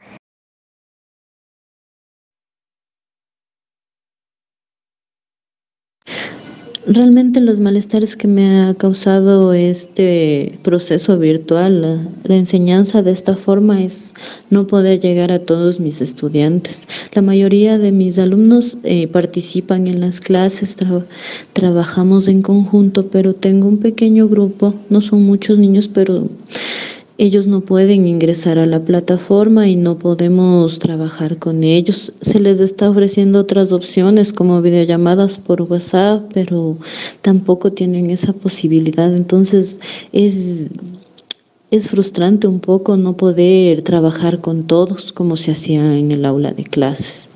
Realmente 6.89 7.41
los 7.41 7.59
malestares 7.59 8.15
que 8.15 8.29
me 8.29 8.61
ha 8.61 8.73
causado 8.73 9.51
este 9.51 10.57
proceso 10.63 11.19
virtual, 11.19 11.81
la, 12.23 12.35
enseñanza 12.37 13.01
de 13.01 13.11
esta 13.11 13.35
forma 13.35 13.81
es 13.81 14.13
no 14.51 14.67
poder 14.67 15.01
llegar 15.01 15.33
a 15.33 15.39
todos 15.39 15.81
mis 15.81 15.99
estudiantes. 15.99 16.87
La 17.11 17.21
mayoría 17.21 17.77
de 17.77 17.91
mis 17.91 18.17
alumnos 18.17 18.77
eh, 18.83 19.09
participan 19.09 19.87
en 19.87 19.99
las 19.99 20.21
clases, 20.21 20.77
trabajamos 21.51 22.29
en 22.29 22.41
conjunto, 22.41 23.07
pero 23.07 23.35
tengo 23.35 23.67
un 23.67 23.79
pequeño 23.79 24.29
grupo, 24.29 24.73
no 24.89 25.01
son 25.01 25.23
muchos 25.23 25.57
niños, 25.57 25.89
pero 25.93 26.29
ellos 27.17 27.47
no 27.47 27.61
pueden 27.61 28.07
ingresar 28.07 28.59
a 28.59 28.67
la 28.67 28.79
plataforma 28.79 29.67
y 29.67 29.75
no 29.75 29.97
podemos 29.97 30.77
trabajar 30.77 31.39
con 31.39 31.63
ellos. 31.63 32.13
Se 32.21 32.39
les 32.39 32.59
está 32.59 32.89
ofreciendo 32.89 33.39
otras 33.39 33.71
opciones 33.71 34.31
como 34.31 34.61
videollamadas 34.61 35.39
por 35.39 35.63
WhatsApp, 35.63 36.29
pero 36.33 36.77
tampoco 37.21 37.73
tienen 37.73 38.11
esa 38.11 38.33
posibilidad. 38.33 39.15
Entonces 39.15 39.79
es, 40.11 40.67
es 41.71 41.89
frustrante 41.89 42.47
un 42.47 42.59
poco 42.59 42.97
no 42.97 43.17
poder 43.17 43.81
trabajar 43.81 44.39
con 44.39 44.67
todos 44.67 45.11
como 45.11 45.37
se 45.37 45.51
hacía 45.51 45.97
en 45.97 46.11
el 46.11 46.23
aula 46.23 46.51
de 46.51 46.65
clases. 46.65 47.27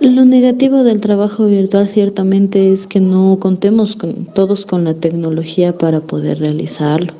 Lo 0.00 0.24
negativo 0.24 0.84
del 0.84 1.00
trabajo 1.00 1.46
virtual 1.46 1.88
ciertamente 1.88 2.72
es 2.72 2.86
que 2.86 3.00
no 3.00 3.36
contemos 3.40 3.96
con, 3.96 4.26
todos 4.26 4.64
con 4.64 4.84
la 4.84 4.94
tecnología 4.94 5.76
para 5.76 6.00
poder 6.00 6.38
realizarlo. 6.38 7.14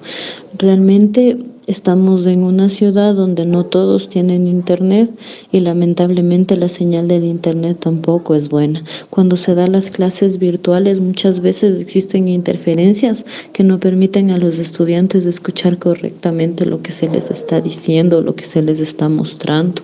Realmente 0.56 1.38
estamos 1.66 2.24
en 2.28 2.44
una 2.44 2.68
ciudad 2.68 3.16
donde 3.16 3.46
no 3.46 3.64
todos 3.64 4.08
tienen 4.08 4.46
internet 4.46 5.10
y 5.50 5.58
lamentablemente 5.58 6.56
la 6.56 6.68
señal 6.68 7.08
del 7.08 7.24
internet 7.24 7.78
tampoco 7.80 8.36
es 8.36 8.48
buena. 8.48 8.84
Cuando 9.10 9.36
se 9.36 9.56
dan 9.56 9.72
las 9.72 9.90
clases 9.90 10.38
virtuales 10.38 11.00
muchas 11.00 11.40
veces 11.40 11.80
existen 11.80 12.28
interferencias 12.28 13.26
que 13.52 13.64
no 13.64 13.80
permiten 13.80 14.30
a 14.30 14.38
los 14.38 14.60
estudiantes 14.60 15.26
escuchar 15.26 15.78
correctamente 15.78 16.64
lo 16.64 16.80
que 16.80 16.92
se 16.92 17.08
les 17.08 17.28
está 17.32 17.60
diciendo, 17.60 18.22
lo 18.22 18.36
que 18.36 18.46
se 18.46 18.62
les 18.62 18.80
está 18.80 19.08
mostrando. 19.08 19.82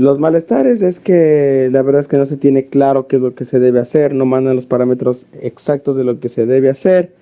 Los 0.00 0.18
malestares 0.18 0.80
es 0.80 0.98
que 0.98 1.68
la 1.70 1.82
verdad 1.82 2.00
es 2.00 2.08
que 2.08 2.16
no 2.16 2.24
se 2.24 2.38
tiene 2.38 2.64
claro 2.64 3.06
qué 3.06 3.16
es 3.16 3.22
lo 3.22 3.34
que 3.34 3.44
se 3.44 3.60
debe 3.60 3.80
hacer, 3.80 4.14
no 4.14 4.24
mandan 4.24 4.56
los 4.56 4.64
parámetros 4.64 5.26
exactos 5.42 5.94
de 5.94 6.04
lo 6.04 6.18
que 6.18 6.30
se 6.30 6.46
debe 6.46 6.70
hacer. 6.70 7.12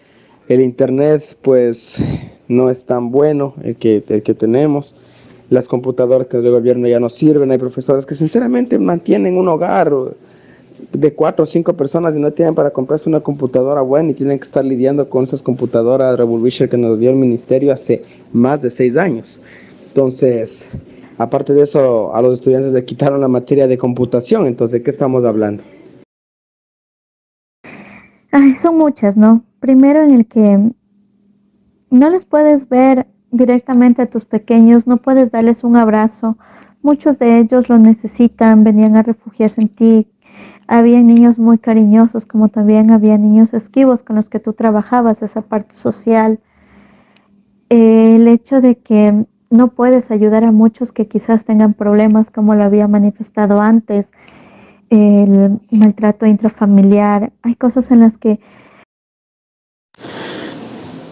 El 0.46 0.60
internet 0.60 1.24
pues 1.42 2.00
no 2.46 2.70
es 2.70 2.84
tan 2.84 3.10
bueno 3.10 3.54
el 3.64 3.74
que, 3.74 4.04
el 4.06 4.22
que 4.22 4.32
tenemos. 4.32 4.94
Las 5.50 5.66
computadoras 5.66 6.28
que 6.28 6.36
nos 6.36 6.44
dio 6.44 6.54
el 6.54 6.60
gobierno 6.60 6.86
ya 6.86 7.00
no 7.00 7.08
sirven. 7.08 7.50
Hay 7.50 7.58
profesores 7.58 8.06
que 8.06 8.14
sinceramente 8.14 8.78
mantienen 8.78 9.36
un 9.36 9.48
hogar 9.48 9.92
de 10.92 11.14
cuatro 11.14 11.42
o 11.42 11.46
cinco 11.46 11.72
personas 11.72 12.14
y 12.14 12.20
no 12.20 12.32
tienen 12.32 12.54
para 12.54 12.70
comprarse 12.70 13.08
una 13.08 13.18
computadora 13.18 13.80
buena 13.80 14.12
y 14.12 14.14
tienen 14.14 14.38
que 14.38 14.44
estar 14.44 14.64
lidiando 14.64 15.08
con 15.08 15.24
esas 15.24 15.42
computadoras 15.42 16.16
Revolution 16.16 16.68
que 16.68 16.76
nos 16.76 17.00
dio 17.00 17.10
el 17.10 17.16
ministerio 17.16 17.72
hace 17.72 18.04
más 18.32 18.62
de 18.62 18.70
seis 18.70 18.96
años. 18.96 19.40
Entonces, 19.88 20.68
Aparte 21.18 21.52
de 21.52 21.62
eso, 21.62 22.14
a 22.14 22.22
los 22.22 22.34
estudiantes 22.34 22.72
le 22.72 22.84
quitaron 22.84 23.20
la 23.20 23.26
materia 23.26 23.66
de 23.66 23.76
computación, 23.76 24.46
entonces, 24.46 24.78
¿de 24.78 24.82
qué 24.84 24.90
estamos 24.90 25.24
hablando? 25.24 25.64
Ay, 28.30 28.54
son 28.54 28.78
muchas, 28.78 29.16
¿no? 29.16 29.44
Primero 29.58 30.04
en 30.04 30.14
el 30.14 30.26
que 30.26 30.72
no 31.90 32.10
les 32.10 32.24
puedes 32.24 32.68
ver 32.68 33.08
directamente 33.32 34.02
a 34.02 34.10
tus 34.10 34.24
pequeños, 34.24 34.86
no 34.86 34.98
puedes 34.98 35.32
darles 35.32 35.64
un 35.64 35.74
abrazo. 35.76 36.38
Muchos 36.82 37.18
de 37.18 37.40
ellos 37.40 37.68
lo 37.68 37.78
necesitan, 37.78 38.62
venían 38.62 38.94
a 38.94 39.02
refugiarse 39.02 39.60
en 39.60 39.68
ti. 39.70 40.12
Había 40.68 41.02
niños 41.02 41.36
muy 41.36 41.58
cariñosos, 41.58 42.26
como 42.26 42.48
también 42.48 42.92
había 42.92 43.18
niños 43.18 43.54
esquivos 43.54 44.04
con 44.04 44.14
los 44.16 44.28
que 44.28 44.38
tú 44.38 44.52
trabajabas 44.52 45.22
esa 45.22 45.42
parte 45.42 45.74
social. 45.74 46.38
el 47.70 48.28
hecho 48.28 48.60
de 48.60 48.78
que 48.78 49.26
no 49.50 49.68
puedes 49.68 50.10
ayudar 50.10 50.44
a 50.44 50.52
muchos 50.52 50.92
que 50.92 51.06
quizás 51.06 51.44
tengan 51.44 51.74
problemas 51.74 52.30
como 52.30 52.54
lo 52.54 52.64
había 52.64 52.88
manifestado 52.88 53.60
antes, 53.60 54.12
el 54.90 55.58
maltrato 55.70 56.26
intrafamiliar. 56.26 57.32
Hay 57.42 57.54
cosas 57.54 57.90
en 57.90 58.00
las 58.00 58.18
que... 58.18 58.40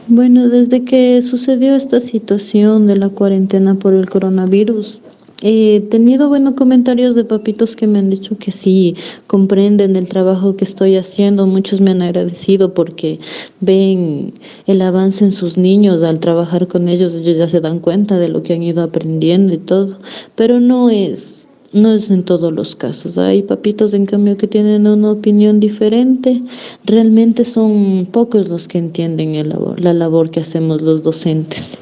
Bueno, 0.09 0.49
desde 0.49 0.85
que 0.85 1.21
sucedió 1.23 1.75
esta 1.75 2.01
situación 2.01 2.87
de 2.87 2.97
la 2.97 3.09
cuarentena 3.09 3.75
por 3.75 3.93
el 3.93 4.09
coronavirus, 4.09 5.01
He 5.43 5.81
tenido 5.91 6.31
buenos 6.31 6.55
comentarios 6.55 7.15
de 7.15 7.23
papitos 7.23 7.77
que 7.77 7.87
me 7.87 7.99
han 7.99 8.09
dicho 8.09 8.39
que 8.39 8.51
sí, 8.51 8.97
comprenden 9.27 9.95
el 9.95 10.09
trabajo 10.09 10.57
que 10.57 10.65
estoy 10.65 10.97
haciendo. 10.97 11.47
Muchos 11.47 11.83
me 11.83 11.91
han 11.91 12.01
agradecido 12.01 12.73
porque 12.73 13.19
ven 13.61 14.33
el 14.67 14.81
avance 14.81 15.27
en 15.27 15.33
sus 15.33 15.59
niños 15.59 16.03
al 16.03 16.21
trabajar 16.21 16.69
con 16.69 16.89
ellos. 16.89 17.13
Ellos 17.13 17.37
ya 17.37 17.49
se 17.49 17.61
dan 17.61 17.81
cuenta 17.81 18.19
de 18.19 18.31
lo 18.31 18.43
que 18.43 18.55
han 18.55 18.63
ido 18.63 18.83
aprendiendo 18.83 19.53
y 19.53 19.59
todo. 19.59 19.99
Pero 20.37 20.59
no 20.59 20.89
es, 20.89 21.49
no 21.75 21.93
es 21.93 22.11
en 22.11 22.23
todos 22.23 22.51
los 22.51 22.75
casos. 22.75 23.19
Hay 23.19 23.43
papitos, 23.43 23.93
en 23.93 24.07
cambio, 24.07 24.39
que 24.39 24.47
tienen 24.47 24.87
una 24.87 25.11
opinión 25.11 25.61
diferente. 25.61 26.41
Realmente 26.87 27.45
son 27.45 28.09
pocos 28.11 28.49
los 28.49 28.69
que 28.69 28.79
entienden 28.79 29.35
el 29.35 29.51
labor, 29.51 29.79
la 29.81 29.93
labor 29.93 30.31
que 30.31 30.41
hacemos 30.41 30.81
los 30.81 31.03
docentes. 31.03 31.77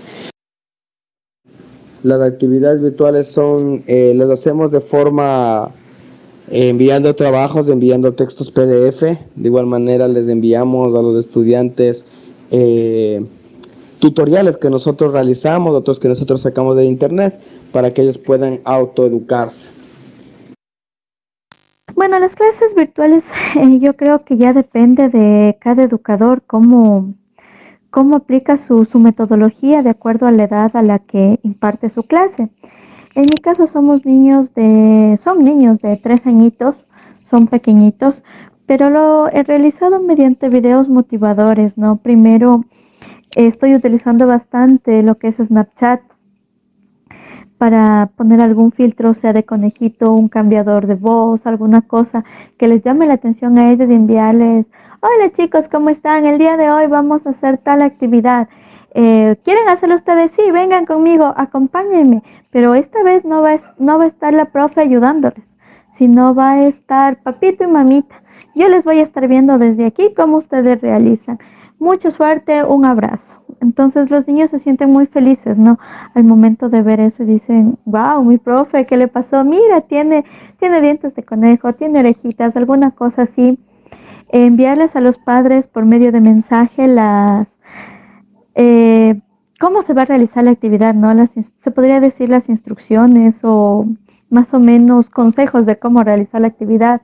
Las 2.04 2.20
actividades 2.20 2.82
virtuales 2.82 3.28
son, 3.28 3.82
eh, 3.86 4.12
las 4.14 4.28
hacemos 4.28 4.70
de 4.70 4.82
forma 4.82 5.72
eh, 6.50 6.68
enviando 6.68 7.16
trabajos, 7.16 7.70
enviando 7.70 8.12
textos 8.12 8.50
PDF. 8.50 9.00
De 9.00 9.48
igual 9.48 9.64
manera 9.64 10.06
les 10.06 10.28
enviamos 10.28 10.94
a 10.94 11.00
los 11.00 11.16
estudiantes 11.16 12.04
eh, 12.50 13.24
tutoriales 14.00 14.58
que 14.58 14.68
nosotros 14.68 15.14
realizamos, 15.14 15.74
otros 15.74 15.98
que 15.98 16.08
nosotros 16.08 16.42
sacamos 16.42 16.76
de 16.76 16.84
internet, 16.84 17.40
para 17.72 17.94
que 17.94 18.02
ellos 18.02 18.18
puedan 18.18 18.60
autoeducarse. 18.64 19.70
Bueno, 21.94 22.18
las 22.18 22.34
clases 22.34 22.74
virtuales 22.74 23.24
yo 23.80 23.96
creo 23.96 24.26
que 24.26 24.36
ya 24.36 24.52
depende 24.52 25.08
de 25.08 25.56
cada 25.58 25.84
educador 25.84 26.42
cómo 26.46 27.14
cómo 27.94 28.16
aplica 28.16 28.56
su, 28.56 28.88
metodología 28.98 29.84
de 29.84 29.90
acuerdo 29.90 30.26
a 30.26 30.32
la 30.32 30.42
edad 30.42 30.74
a 30.74 30.82
la 30.82 30.98
que 30.98 31.38
imparte 31.44 31.90
su 31.90 32.02
clase. 32.02 32.50
En 33.14 33.26
mi 33.26 33.36
caso 33.40 33.68
somos 33.68 34.04
niños 34.04 34.52
de, 34.52 35.16
son 35.16 35.44
niños 35.44 35.78
de 35.78 35.96
tres 35.96 36.26
añitos, 36.26 36.88
son 37.22 37.46
pequeñitos, 37.46 38.24
pero 38.66 38.90
lo 38.90 39.28
he 39.28 39.44
realizado 39.44 40.00
mediante 40.00 40.48
videos 40.48 40.88
motivadores, 40.88 41.78
¿no? 41.78 41.98
Primero 41.98 42.64
estoy 43.36 43.76
utilizando 43.76 44.26
bastante 44.26 45.04
lo 45.04 45.14
que 45.14 45.28
es 45.28 45.36
Snapchat 45.36 46.00
para 47.58 48.10
poner 48.16 48.40
algún 48.40 48.72
filtro, 48.72 49.14
sea 49.14 49.32
de 49.32 49.44
conejito, 49.44 50.12
un 50.12 50.28
cambiador 50.28 50.88
de 50.88 50.96
voz, 50.96 51.46
alguna 51.46 51.82
cosa 51.82 52.24
que 52.58 52.66
les 52.66 52.82
llame 52.82 53.06
la 53.06 53.14
atención 53.14 53.56
a 53.56 53.70
ellos 53.70 53.88
y 53.88 53.94
enviarles 53.94 54.66
Hola 55.06 55.30
chicos, 55.32 55.68
¿cómo 55.68 55.90
están? 55.90 56.24
El 56.24 56.38
día 56.38 56.56
de 56.56 56.70
hoy 56.70 56.86
vamos 56.86 57.26
a 57.26 57.30
hacer 57.30 57.58
tal 57.58 57.82
actividad. 57.82 58.48
Eh, 58.94 59.36
¿Quieren 59.44 59.68
hacerlo 59.68 59.96
ustedes? 59.96 60.30
Sí, 60.30 60.50
vengan 60.50 60.86
conmigo, 60.86 61.34
acompáñenme. 61.36 62.22
Pero 62.50 62.74
esta 62.74 63.02
vez 63.02 63.22
no 63.22 63.42
va, 63.42 63.54
no 63.76 63.98
va 63.98 64.04
a 64.04 64.06
estar 64.06 64.32
la 64.32 64.46
profe 64.46 64.80
ayudándoles, 64.80 65.44
sino 65.92 66.34
va 66.34 66.52
a 66.52 66.62
estar 66.62 67.22
papito 67.22 67.64
y 67.64 67.66
mamita. 67.66 68.22
Yo 68.54 68.66
les 68.68 68.86
voy 68.86 69.00
a 69.00 69.02
estar 69.02 69.28
viendo 69.28 69.58
desde 69.58 69.84
aquí 69.84 70.14
cómo 70.16 70.38
ustedes 70.38 70.80
realizan. 70.80 71.38
Mucho 71.78 72.10
suerte, 72.10 72.64
un 72.64 72.86
abrazo. 72.86 73.36
Entonces 73.60 74.10
los 74.10 74.26
niños 74.26 74.48
se 74.48 74.58
sienten 74.58 74.90
muy 74.90 75.04
felices, 75.04 75.58
¿no? 75.58 75.78
Al 76.14 76.24
momento 76.24 76.70
de 76.70 76.80
ver 76.80 77.00
eso 77.00 77.26
dicen, 77.26 77.78
wow, 77.84 78.24
mi 78.24 78.38
profe, 78.38 78.86
¿qué 78.86 78.96
le 78.96 79.08
pasó? 79.08 79.44
Mira, 79.44 79.82
tiene, 79.82 80.24
tiene 80.58 80.80
dientes 80.80 81.14
de 81.14 81.24
conejo, 81.24 81.74
tiene 81.74 81.98
orejitas, 81.98 82.56
alguna 82.56 82.92
cosa 82.92 83.22
así 83.22 83.58
enviarles 84.42 84.96
a 84.96 85.00
los 85.00 85.18
padres 85.18 85.68
por 85.68 85.84
medio 85.84 86.10
de 86.10 86.20
mensaje 86.20 86.88
las 86.88 87.46
eh, 88.56 89.20
cómo 89.60 89.82
se 89.82 89.94
va 89.94 90.02
a 90.02 90.06
realizar 90.06 90.44
la 90.44 90.50
actividad, 90.50 90.94
¿no? 90.94 91.12
se 91.26 91.70
podría 91.70 92.00
decir 92.00 92.28
las 92.28 92.48
instrucciones 92.48 93.40
o 93.42 93.86
más 94.30 94.52
o 94.52 94.58
menos 94.58 95.08
consejos 95.08 95.66
de 95.66 95.78
cómo 95.78 96.02
realizar 96.02 96.40
la 96.40 96.48
actividad. 96.48 97.02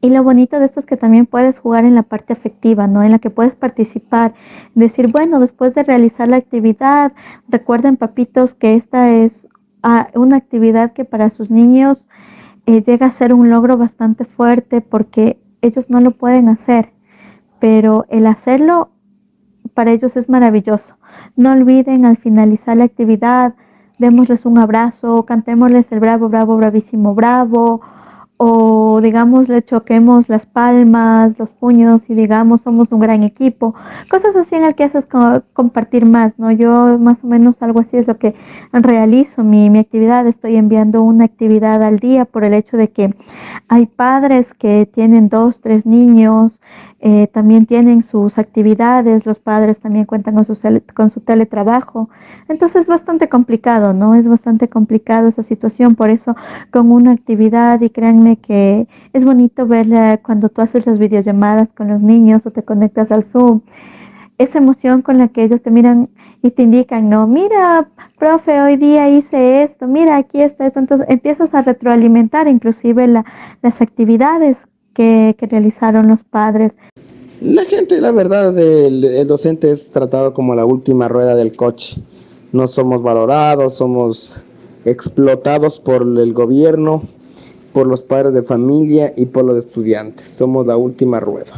Y 0.00 0.10
lo 0.10 0.22
bonito 0.22 0.58
de 0.58 0.66
esto 0.66 0.80
es 0.80 0.86
que 0.86 0.96
también 0.96 1.26
puedes 1.26 1.58
jugar 1.58 1.84
en 1.84 1.94
la 1.94 2.02
parte 2.02 2.34
afectiva, 2.34 2.86
¿no? 2.86 3.02
En 3.02 3.12
la 3.12 3.20
que 3.20 3.30
puedes 3.30 3.54
participar, 3.54 4.34
decir, 4.74 5.10
bueno, 5.10 5.40
después 5.40 5.74
de 5.74 5.82
realizar 5.82 6.28
la 6.28 6.36
actividad, 6.36 7.12
recuerden, 7.48 7.96
papitos, 7.96 8.52
que 8.54 8.74
esta 8.74 9.12
es 9.12 9.48
ah, 9.82 10.08
una 10.14 10.36
actividad 10.36 10.92
que 10.92 11.06
para 11.06 11.30
sus 11.30 11.50
niños 11.50 12.06
eh, 12.66 12.82
llega 12.82 13.06
a 13.06 13.10
ser 13.10 13.32
un 13.32 13.48
logro 13.48 13.78
bastante 13.78 14.26
fuerte 14.26 14.82
porque 14.82 15.38
ellos 15.64 15.88
no 15.88 16.00
lo 16.00 16.12
pueden 16.12 16.48
hacer, 16.48 16.92
pero 17.58 18.04
el 18.10 18.26
hacerlo 18.26 18.90
para 19.72 19.92
ellos 19.92 20.16
es 20.16 20.28
maravilloso. 20.28 20.96
No 21.36 21.52
olviden 21.52 22.04
al 22.04 22.18
finalizar 22.18 22.76
la 22.76 22.84
actividad, 22.84 23.54
démosles 23.98 24.44
un 24.44 24.58
abrazo, 24.58 25.24
cantémosles 25.24 25.90
el 25.90 26.00
bravo, 26.00 26.28
bravo, 26.28 26.56
bravísimo, 26.56 27.14
bravo, 27.14 27.80
o 28.36 29.00
digamos 29.00 29.48
le 29.48 29.62
choquemos 29.62 30.28
las 30.28 30.44
palmas, 30.46 31.38
los 31.38 31.50
puños 31.50 32.10
y 32.10 32.14
digamos 32.14 32.62
somos 32.62 32.90
un 32.90 33.00
gran 33.00 33.22
equipo, 33.22 33.74
cosas 34.10 34.34
así 34.34 34.56
en 34.56 34.64
el 34.64 34.74
que 34.74 34.84
haces 34.84 35.06
compartir 35.52 36.04
más, 36.04 36.32
¿no? 36.38 36.50
Yo 36.50 36.98
más 36.98 37.22
o 37.22 37.26
menos 37.26 37.54
algo 37.60 37.80
así 37.80 37.96
es 37.96 38.08
lo 38.08 38.18
que 38.18 38.34
realizo 38.72 39.44
mi, 39.44 39.70
mi 39.70 39.78
actividad, 39.78 40.26
estoy 40.26 40.56
enviando 40.56 41.02
una 41.02 41.24
actividad 41.26 41.82
al 41.82 41.98
día 41.98 42.24
por 42.24 42.44
el 42.44 42.54
hecho 42.54 42.76
de 42.76 42.90
que 42.90 43.14
hay 43.68 43.86
padres 43.86 44.52
que 44.54 44.88
tienen 44.92 45.28
dos, 45.28 45.60
tres 45.60 45.86
niños, 45.86 46.52
eh, 47.06 47.26
también 47.26 47.66
tienen 47.66 48.02
sus 48.02 48.38
actividades, 48.38 49.26
los 49.26 49.38
padres 49.38 49.78
también 49.78 50.06
cuentan 50.06 50.36
con 50.36 50.46
su, 50.46 50.58
con 50.94 51.10
su 51.10 51.20
teletrabajo. 51.20 52.08
Entonces 52.48 52.82
es 52.82 52.86
bastante 52.86 53.28
complicado, 53.28 53.92
¿no? 53.92 54.14
Es 54.14 54.26
bastante 54.26 54.68
complicado 54.70 55.28
esa 55.28 55.42
situación, 55.42 55.96
por 55.96 56.08
eso 56.08 56.34
con 56.70 56.90
una 56.90 57.12
actividad 57.12 57.78
y 57.82 57.90
créanme 57.90 58.38
que 58.38 58.88
es 59.12 59.22
bonito 59.26 59.66
ver 59.66 59.86
cuando 60.22 60.48
tú 60.48 60.62
haces 60.62 60.86
las 60.86 60.98
videollamadas 60.98 61.68
con 61.74 61.88
los 61.88 62.00
niños 62.00 62.40
o 62.46 62.50
te 62.52 62.62
conectas 62.62 63.10
al 63.12 63.22
Zoom. 63.22 63.60
esa 64.38 64.58
emoción 64.58 65.02
con 65.02 65.18
la 65.18 65.28
que 65.28 65.44
ellos 65.44 65.62
te 65.62 65.70
miran 65.70 66.08
y 66.42 66.52
te 66.52 66.62
indican, 66.62 67.10
no, 67.10 67.26
mira, 67.26 67.88
profe, 68.18 68.60
hoy 68.62 68.76
día 68.76 69.08
hice 69.10 69.62
esto, 69.62 69.86
mira, 69.88 70.16
aquí 70.16 70.40
está 70.42 70.66
esto. 70.66 70.80
Entonces 70.80 71.06
empiezas 71.10 71.54
a 71.54 71.62
retroalimentar 71.62 72.48
inclusive 72.48 73.06
las 73.62 73.82
actividades 73.82 74.56
que, 74.94 75.36
realizaron 75.40 76.08
los 76.08 76.22
padres. 76.22 76.72
La 77.40 77.64
gente, 77.64 78.00
la 78.00 78.12
verdad, 78.12 78.56
el, 78.58 79.26
docente 79.26 79.70
es 79.70 79.90
tratado 79.90 80.32
como 80.32 80.54
la 80.54 80.64
última 80.64 81.08
rueda 81.08 81.34
del 81.34 81.54
coche. 81.54 81.96
No 82.52 82.66
somos 82.66 83.02
valorados, 83.02 83.74
somos 83.74 84.42
explotados 84.84 85.80
por 85.80 86.02
el 86.02 86.32
gobierno, 86.32 87.02
por 87.72 87.86
los 87.86 88.02
padres 88.02 88.32
de 88.32 88.42
familia 88.42 89.12
y 89.16 89.26
por 89.26 89.44
los 89.44 89.58
estudiantes. 89.58 90.26
Somos 90.26 90.66
la 90.66 90.76
última 90.76 91.20
rueda. 91.20 91.52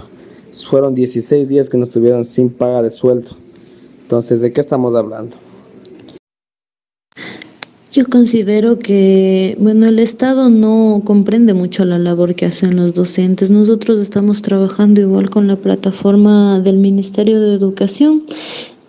Fueron 0.68 0.94
16 0.94 1.48
días 1.48 1.68
que 1.68 1.76
nos 1.76 1.90
tuvieron 1.90 2.24
sin 2.24 2.50
paga 2.50 2.82
de 2.82 2.90
sueldo. 2.90 3.32
Entonces, 4.02 4.40
¿de 4.40 4.52
qué 4.52 4.60
estamos 4.60 4.94
hablando? 4.94 5.36
Yo 7.96 8.04
considero 8.04 8.78
que, 8.78 9.56
bueno, 9.58 9.86
el 9.86 9.98
Estado 9.98 10.50
no 10.50 11.00
comprende 11.02 11.54
mucho 11.54 11.82
la 11.86 11.98
labor 11.98 12.34
que 12.34 12.44
hacen 12.44 12.76
los 12.76 12.92
docentes. 12.92 13.50
Nosotros 13.50 13.98
estamos 14.00 14.42
trabajando 14.42 15.00
igual 15.00 15.30
con 15.30 15.46
la 15.46 15.56
plataforma 15.56 16.60
del 16.60 16.76
Ministerio 16.76 17.40
de 17.40 17.54
Educación 17.54 18.24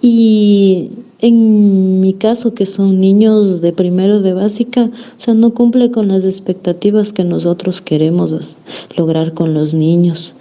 y 0.02 0.90
en 1.20 2.02
mi 2.02 2.16
caso, 2.16 2.54
que 2.54 2.66
son 2.66 3.00
niños 3.00 3.62
de 3.62 3.72
primero 3.72 4.20
de 4.20 4.34
básica, 4.34 4.92
o 4.92 5.20
sea, 5.22 5.34
no 5.34 5.54
cumple 5.54 5.90
con 5.90 6.10
las 6.10 6.26
expectativas 6.26 7.14
que 7.14 7.24
nosotros 7.24 7.80
queremos 7.80 8.58
lograr 8.98 9.34
con 9.34 9.54
los 9.54 9.74
niños. 9.74 10.36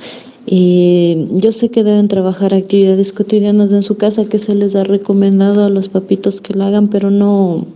Y 0.45 1.27
yo 1.35 1.53
sé 1.53 1.71
que 1.71 1.85
deben 1.85 2.09
trabajar 2.09 2.53
actividades 2.53 3.13
cotidianas 3.13 3.71
en 3.71 3.85
su 3.85 3.97
casa 3.97 4.25
que 4.25 4.39
se 4.41 4.57
les 4.57 4.75
ha 4.75 4.83
recomendado 4.83 5.65
a 5.65 5.71
los 5.71 5.89
papitos 5.89 6.41
que 6.41 6.55
lo 6.55 6.65
hagan, 6.65 6.89
pero 6.89 7.13
no, 7.13 7.67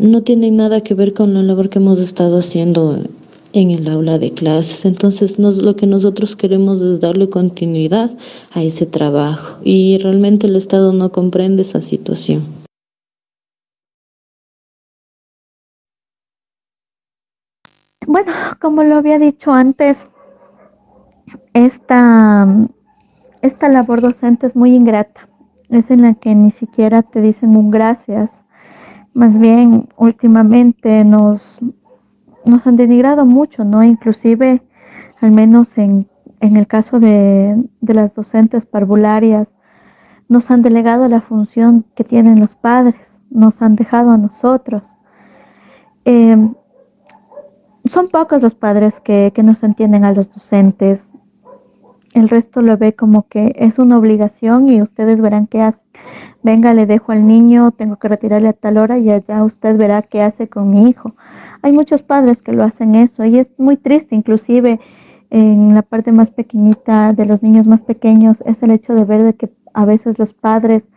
no 0.00 0.22
tienen 0.22 0.56
nada 0.56 0.80
que 0.80 0.94
ver 0.94 1.12
con 1.12 1.34
la 1.34 1.42
labor 1.42 1.68
que 1.68 1.78
hemos 1.78 1.98
estado 1.98 2.38
haciendo 2.38 2.98
en 3.52 3.70
el 3.70 3.88
aula 3.88 4.18
de 4.18 4.32
clases. 4.32 4.84
Entonces 4.84 5.38
nos, 5.38 5.58
lo 5.58 5.76
que 5.76 5.86
nosotros 5.86 6.36
queremos 6.36 6.80
es 6.80 7.00
darle 7.00 7.28
continuidad 7.28 8.10
a 8.52 8.62
ese 8.62 8.86
trabajo 8.86 9.58
y 9.62 9.98
realmente 9.98 10.46
el 10.46 10.56
Estado 10.56 10.92
no 10.92 11.10
comprende 11.12 11.62
esa 11.62 11.82
situación. 11.82 12.44
Bueno, 18.06 18.32
como 18.60 18.82
lo 18.82 18.96
había 18.96 19.18
dicho 19.18 19.52
antes, 19.52 19.96
esta, 21.52 22.48
esta 23.42 23.68
labor 23.68 24.00
docente 24.00 24.46
es 24.46 24.56
muy 24.56 24.74
ingrata. 24.74 25.28
Es 25.68 25.90
en 25.90 26.02
la 26.02 26.14
que 26.14 26.34
ni 26.34 26.50
siquiera 26.50 27.02
te 27.02 27.20
dicen 27.20 27.56
un 27.56 27.70
gracias. 27.70 28.39
Más 29.12 29.38
bien, 29.38 29.88
últimamente 29.96 31.04
nos, 31.04 31.42
nos 32.44 32.66
han 32.66 32.76
denigrado 32.76 33.26
mucho, 33.26 33.64
¿no? 33.64 33.82
Inclusive, 33.82 34.62
al 35.20 35.32
menos 35.32 35.76
en, 35.78 36.08
el 36.40 36.66
caso 36.66 37.00
de, 37.00 37.62
las 37.80 38.14
docentes 38.14 38.66
parvularias, 38.66 39.48
nos 40.28 40.50
han 40.50 40.62
delegado 40.62 41.08
la 41.08 41.20
función 41.20 41.84
que 41.94 42.04
tienen 42.04 42.38
los 42.38 42.54
padres, 42.54 43.20
nos 43.30 43.60
han 43.62 43.74
dejado 43.74 44.10
a 44.10 44.16
nosotros. 44.16 44.82
Eh, 46.04 46.36
son 47.84 48.08
pocos 48.08 48.42
los 48.42 48.54
padres 48.54 49.00
que, 49.00 49.32
que 49.34 49.42
nos 49.42 49.62
entienden 49.64 50.04
a 50.04 50.12
los 50.12 50.32
docentes, 50.32 51.10
el 52.12 52.28
resto 52.28 52.60
lo 52.60 52.76
ve 52.76 52.94
como 52.94 53.28
que 53.28 53.54
es 53.56 53.78
una 53.78 53.96
obligación 53.98 54.68
y 54.68 54.82
ustedes 54.82 55.20
verán 55.20 55.46
qué 55.46 55.62
hace. 55.62 55.78
Venga, 56.42 56.72
le 56.72 56.86
dejo 56.86 57.12
al 57.12 57.26
niño, 57.26 57.70
tengo 57.72 57.96
que 57.96 58.08
retirarle 58.08 58.48
a 58.48 58.52
tal 58.54 58.78
hora 58.78 58.98
y 58.98 59.10
allá 59.10 59.44
usted 59.44 59.76
verá 59.76 60.02
qué 60.02 60.22
hace 60.22 60.48
con 60.48 60.70
mi 60.70 60.88
hijo. 60.88 61.14
Hay 61.60 61.72
muchos 61.72 62.02
padres 62.02 62.40
que 62.40 62.52
lo 62.52 62.64
hacen 62.64 62.94
eso 62.94 63.24
y 63.24 63.38
es 63.38 63.50
muy 63.58 63.76
triste, 63.76 64.14
inclusive 64.14 64.80
en 65.28 65.74
la 65.74 65.82
parte 65.82 66.12
más 66.12 66.30
pequeñita 66.30 67.12
de 67.12 67.26
los 67.26 67.42
niños 67.42 67.66
más 67.66 67.82
pequeños, 67.82 68.42
es 68.46 68.62
el 68.62 68.72
hecho 68.72 68.94
de 68.94 69.04
ver 69.04 69.22
de 69.22 69.34
que 69.34 69.50
a 69.74 69.84
veces 69.84 70.18
los 70.18 70.32
padres 70.32 70.88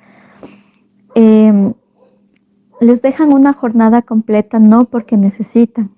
em, 1.13 1.73
les 2.79 3.01
dejan 3.01 3.31
una 3.31 3.53
jornada 3.53 4.01
completa 4.01 4.59
no 4.59 4.85
porque 4.85 5.17
necesitan, 5.17 5.91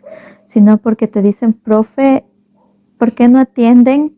sino 0.45 0.77
porque 0.77 1.07
te 1.07 1.21
dicen, 1.21 1.53
profe, 1.53 2.25
¿por 2.97 3.13
qué 3.13 3.27
no 3.27 3.39
atienden 3.39 4.13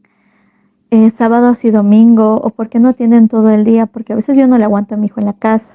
eh, 0.92 1.12
sábados 1.18 1.64
y 1.66 1.72
domingo 1.72 2.36
o 2.36 2.50
por 2.50 2.70
qué 2.70 2.80
no 2.80 2.94
tienen 2.94 3.28
todo 3.28 3.50
el 3.50 3.66
día, 3.66 3.86
porque 3.88 4.14
a 4.14 4.16
veces 4.16 4.38
yo 4.38 4.48
no 4.48 4.58
le 4.58 4.64
aguanto 4.64 4.96
a 4.96 4.98
mi 4.98 5.08
hijo 5.08 5.20
en 5.20 5.26
la 5.26 5.34
casa. 5.34 5.68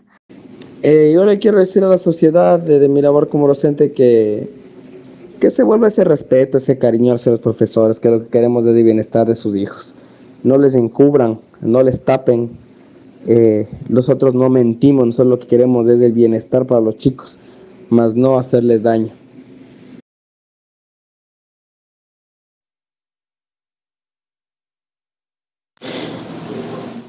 Eh, 0.82 1.12
yo 1.14 1.24
le 1.24 1.38
quiero 1.38 1.58
decir 1.58 1.84
a 1.84 1.88
la 1.88 1.98
sociedad 1.98 2.58
de, 2.58 2.88
mi 2.88 3.02
labor 3.02 3.28
como 3.28 3.46
docente 3.46 3.92
que, 3.92 4.50
que 5.38 5.50
se 5.50 5.62
vuelva 5.62 5.88
ese 5.88 6.02
respeto, 6.02 6.58
ese 6.58 6.78
cariño 6.78 7.14
hacia 7.14 7.30
los 7.30 7.40
profesores, 7.40 8.00
que 8.00 8.10
lo 8.10 8.24
que 8.24 8.30
queremos 8.30 8.66
es 8.66 8.74
el 8.74 8.82
bienestar 8.82 9.26
de 9.26 9.34
sus 9.34 9.54
hijos. 9.54 9.94
No 10.42 10.58
les 10.58 10.74
encubran, 10.74 11.38
no 11.60 11.82
les 11.82 12.02
tapen. 12.02 12.50
Eh, 13.28 13.68
nosotros 13.88 14.34
no 14.34 14.48
mentimos, 14.48 15.06
nosotros 15.06 15.30
lo 15.30 15.38
que 15.38 15.46
queremos 15.46 15.86
es 15.86 16.00
el 16.00 16.12
bienestar 16.12 16.66
para 16.66 16.80
los 16.80 16.96
chicos, 16.96 17.38
más 17.90 18.16
no 18.16 18.36
hacerles 18.36 18.82
daño. 18.82 19.12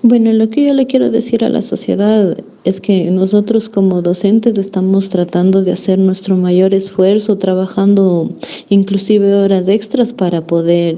Bueno, 0.05 0.33
lo 0.33 0.49
que 0.49 0.65
yo 0.67 0.73
le 0.73 0.85
quiero 0.85 1.09
decir 1.11 1.45
a 1.45 1.49
la 1.49 1.61
sociedad 1.61 2.37
es 2.65 2.81
que 2.81 3.09
nosotros 3.09 3.69
como 3.69 4.01
docentes 4.01 4.57
estamos 4.57 5.07
tratando 5.07 5.63
de 5.63 5.71
hacer 5.71 5.97
nuestro 5.97 6.35
mayor 6.35 6.73
esfuerzo, 6.73 7.37
trabajando 7.37 8.29
inclusive 8.67 9.33
horas 9.33 9.69
extras 9.69 10.11
para 10.11 10.45
poder 10.45 10.97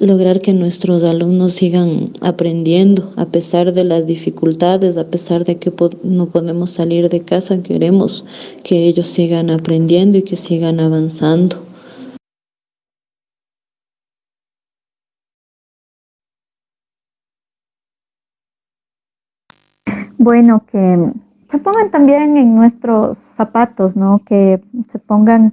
lograr 0.00 0.42
que 0.42 0.52
nuestros 0.52 1.02
alumnos 1.02 1.54
sigan 1.54 2.10
aprendiendo 2.20 3.10
a 3.16 3.24
pesar 3.24 3.72
de 3.72 3.84
las 3.84 4.06
dificultades, 4.06 4.98
a 4.98 5.06
pesar 5.06 5.46
de 5.46 5.56
que 5.56 5.72
no 6.02 6.26
podemos 6.26 6.72
salir 6.72 7.08
de 7.08 7.20
casa, 7.20 7.62
queremos 7.62 8.22
que 8.62 8.86
ellos 8.86 9.06
sigan 9.06 9.48
aprendiendo 9.48 10.18
y 10.18 10.22
que 10.22 10.36
sigan 10.36 10.78
avanzando. 10.78 11.65
Bueno 20.26 20.64
que 20.66 21.12
se 21.48 21.58
pongan 21.58 21.92
también 21.92 22.36
en 22.36 22.56
nuestros 22.56 23.16
zapatos, 23.36 23.96
¿no? 23.96 24.24
Que 24.24 24.60
se 24.88 24.98
pongan 24.98 25.52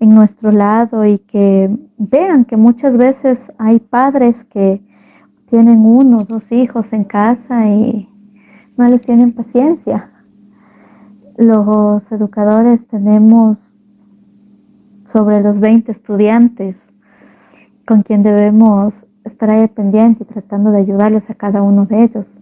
en 0.00 0.12
nuestro 0.12 0.50
lado 0.50 1.06
y 1.06 1.20
que 1.20 1.70
vean 1.98 2.44
que 2.44 2.56
muchas 2.56 2.96
veces 2.96 3.52
hay 3.58 3.78
padres 3.78 4.44
que 4.44 4.82
tienen 5.44 5.86
uno 5.86 6.24
dos 6.24 6.50
hijos 6.50 6.92
en 6.92 7.04
casa 7.04 7.68
y 7.68 8.08
no 8.76 8.88
les 8.88 9.04
tienen 9.04 9.30
paciencia. 9.30 10.10
Los 11.36 12.10
educadores 12.10 12.88
tenemos 12.88 13.72
sobre 15.04 15.40
los 15.44 15.60
20 15.60 15.92
estudiantes 15.92 16.76
con 17.86 18.02
quien 18.02 18.24
debemos 18.24 19.06
estar 19.22 19.48
ahí 19.48 19.68
pendiente 19.68 20.24
y 20.24 20.26
tratando 20.26 20.72
de 20.72 20.78
ayudarles 20.78 21.30
a 21.30 21.34
cada 21.34 21.62
uno 21.62 21.86
de 21.86 22.02
ellos. 22.02 22.37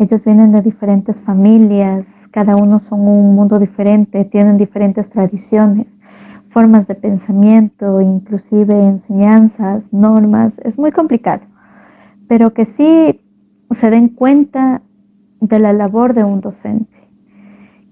Ellos 0.00 0.24
vienen 0.24 0.50
de 0.50 0.62
diferentes 0.62 1.20
familias, 1.20 2.06
cada 2.30 2.56
uno 2.56 2.80
son 2.80 3.00
un 3.00 3.34
mundo 3.34 3.58
diferente, 3.58 4.24
tienen 4.24 4.56
diferentes 4.56 5.10
tradiciones, 5.10 5.94
formas 6.48 6.86
de 6.86 6.94
pensamiento, 6.94 8.00
inclusive 8.00 8.74
enseñanzas, 8.82 9.92
normas. 9.92 10.54
Es 10.64 10.78
muy 10.78 10.90
complicado, 10.90 11.42
pero 12.28 12.54
que 12.54 12.64
sí 12.64 13.20
se 13.72 13.90
den 13.90 14.08
cuenta 14.08 14.80
de 15.38 15.58
la 15.58 15.74
labor 15.74 16.14
de 16.14 16.24
un 16.24 16.40
docente, 16.40 16.96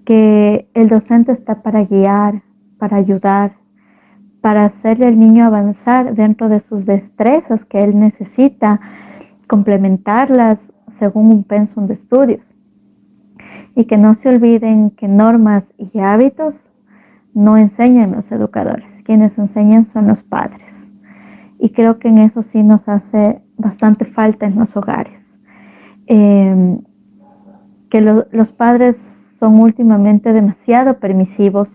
que 0.07 0.67
el 0.73 0.89
docente 0.89 1.33
está 1.33 1.61
para 1.61 1.85
guiar, 1.85 2.41
para 2.79 2.97
ayudar, 2.97 3.53
para 4.41 4.65
hacerle 4.65 5.09
al 5.09 5.19
niño 5.19 5.45
avanzar 5.45 6.15
dentro 6.15 6.49
de 6.49 6.61
sus 6.61 6.87
destrezas 6.87 7.67
que 7.67 7.81
él 7.81 8.01
necesita, 8.01 8.81
complementarlas 9.47 10.73
según 10.89 11.31
un 11.31 11.45
pensum 11.45 11.87
de 11.87 11.95
estudios. 11.95 12.55
Y 13.75 13.85
que 13.85 13.97
no 13.97 14.15
se 14.15 14.29
olviden 14.29 14.91
que 14.91 15.09
normas 15.09 15.73
y 15.79 15.99
hábitos 16.01 16.55
no 17.35 17.57
enseñan 17.57 18.13
los 18.13 18.31
educadores, 18.33 19.03
quienes 19.05 19.39
enseñan 19.39 19.87
son 19.87 20.09
los 20.09 20.23
padres. 20.23 20.87
Y 21.59 21.71
creo 21.71 21.99
que 21.99 22.09
en 22.09 22.19
eso 22.19 22.43
sí 22.43 22.63
nos 22.63 22.89
hace 22.89 23.41
bastante 23.57 24.05
falta 24.05 24.47
en 24.47 24.59
los 24.59 24.77
hogares. 24.77 25.25
Em, 26.07 26.81
que 27.91 28.01
los 28.01 28.53
padres 28.53 28.97
son 29.39 29.61
últimamente 29.61 30.33
demasiado 30.33 30.99
permisivos. 30.99 31.69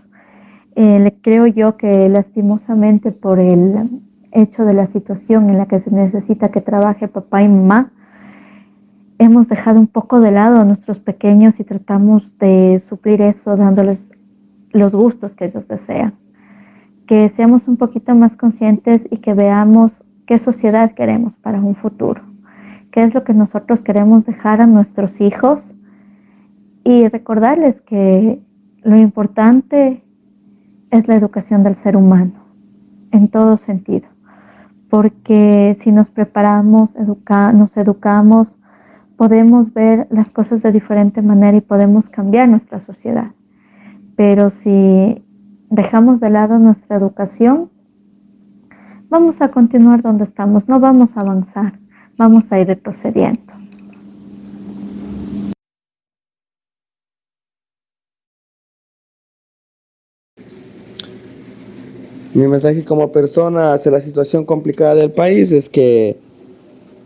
Eh, 0.76 1.16
creo 1.22 1.48
yo 1.48 1.78
que 1.78 2.10
lastimosamente 2.10 3.12
por 3.12 3.40
el 3.40 4.02
hecho 4.32 4.66
de 4.66 4.74
la 4.74 4.88
situación 4.88 5.50
en 5.50 5.58
la 5.58 5.68
que 5.68 5.80
se 5.80 5.92
necesita 5.92 6.50
que 6.50 6.62
trabaje 6.62 7.08
papá 7.08 7.44
y 7.44 7.48
mamá, 7.48 7.92
hemos 9.24 9.48
dejado 9.48 9.80
un 9.80 9.88
poco 9.88 10.20
de 10.20 10.32
lado 10.32 10.60
a 10.60 10.66
nuestros 10.66 11.00
pequeños 11.00 11.60
y 11.60 11.64
tratamos 11.64 12.30
de 12.40 12.84
suplir 12.90 13.22
eso 13.22 13.56
dándoles 13.56 14.10
los 14.72 14.94
gustos 14.94 15.36
que 15.36 15.46
ellos 15.46 15.68
desean. 15.68 16.14
Que 17.08 17.30
seamos 17.30 17.68
un 17.68 17.78
poquito 17.78 18.16
más 18.16 18.36
conscientes 18.36 19.08
y 19.12 19.18
que 19.18 19.34
veamos 19.34 19.92
qué 20.26 20.40
sociedad 20.40 20.94
queremos 20.94 21.34
para 21.38 21.60
un 21.60 21.76
futuro, 21.76 22.22
qué 22.92 23.02
es 23.02 23.14
lo 23.14 23.24
que 23.24 23.34
nosotros 23.34 23.82
queremos 23.82 24.26
dejar 24.26 24.62
a 24.62 24.68
nuestros 24.68 25.20
hijos. 25.22 25.74
Y 26.84 27.08
recordarles 27.08 27.82
que 27.82 28.42
lo 28.84 28.98
importante 28.98 30.04
es 30.92 31.08
la 31.08 31.16
educación 31.16 31.64
del 31.64 31.76
ser 31.76 31.96
humano 31.96 32.34
en 33.12 33.28
todo 33.28 33.58
sentido, 33.58 34.08
porque 34.90 35.76
si 35.80 35.92
nos 35.92 36.10
preparamos, 36.10 36.90
nos 37.54 37.78
educamos, 37.78 38.56
podemos 39.24 39.74
ver 39.74 40.06
las 40.10 40.30
cosas 40.30 40.62
de 40.62 40.74
diferente 40.74 41.22
manera 41.22 41.56
y 41.56 41.62
podemos 41.62 42.10
cambiar 42.10 42.50
nuestra 42.50 42.82
sociedad. 42.82 43.32
Pero 44.18 44.50
si 44.50 45.24
dejamos 45.70 46.20
de 46.20 46.30
lado 46.30 46.60
nuestra 46.60 46.98
educación, 46.98 47.70
vamos 49.08 49.42
a 49.42 49.48
continuar 49.48 50.02
donde 50.02 50.26
estamos, 50.26 50.68
no 50.68 50.78
vamos 50.82 51.12
a 51.16 51.22
avanzar, 51.22 51.80
vamos 52.18 52.52
a 52.52 52.60
ir 52.60 52.68
retrocediendo. 52.68 53.54
Mi 62.34 62.46
mensaje 62.46 62.84
como 62.84 63.10
persona 63.14 63.72
hacia 63.72 63.90
la 63.94 64.02
situación 64.02 64.44
complicada 64.44 64.96
del 64.96 65.14
país 65.14 65.54
es 65.54 65.70
que 65.70 66.18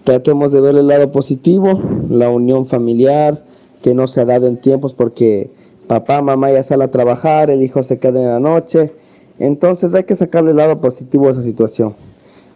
tratemos 0.08 0.54
de 0.54 0.62
ver 0.62 0.78
el 0.78 0.88
lado 0.88 1.12
positivo, 1.12 1.82
la 2.10 2.30
unión 2.30 2.66
familiar 2.66 3.44
que 3.82 3.94
no 3.94 4.08
se 4.08 4.22
ha 4.22 4.26
dado 4.26 4.48
en 4.48 4.58
tiempos 4.58 4.94
porque 4.94 5.50
papá, 5.88 6.22
mamá 6.22 6.52
ya 6.52 6.64
sale 6.64 6.84
a 6.84 6.92
trabajar, 6.92 7.50
el 7.50 7.64
hijo 7.64 7.84
se 7.84 8.00
queda 8.00 8.22
en 8.22 8.30
la 8.30 8.40
noche. 8.40 8.92
Entonces 9.40 9.94
hay 9.94 10.04
que 10.04 10.16
sacarle 10.16 10.52
el 10.52 10.58
lado 10.58 10.82
positivo 10.82 11.28
a 11.28 11.32
esa 11.32 11.42
situación. 11.42 11.96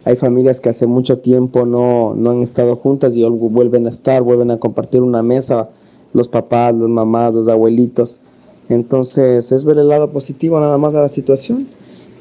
Hay 0.04 0.16
familias 0.16 0.60
que 0.60 0.68
hace 0.68 0.86
mucho 0.86 1.18
tiempo 1.18 1.64
no, 1.64 2.14
no 2.14 2.30
han 2.30 2.42
estado 2.42 2.74
juntas 2.76 3.14
y 3.14 3.24
vuelven 3.24 3.86
a 3.86 3.90
estar, 3.90 4.22
vuelven 4.22 4.50
a 4.50 4.58
compartir 4.58 5.00
una 5.00 5.22
mesa, 5.22 5.70
los 6.12 6.28
papás, 6.28 6.74
las 6.74 6.88
mamás, 6.88 7.32
los 7.32 7.48
abuelitos. 7.48 8.20
Entonces 8.68 9.52
es 9.52 9.64
ver 9.64 9.78
el 9.78 9.88
lado 9.88 10.10
positivo 10.10 10.58
nada 10.58 10.76
más 10.78 10.94
a 10.94 11.02
la 11.02 11.08
situación 11.08 11.68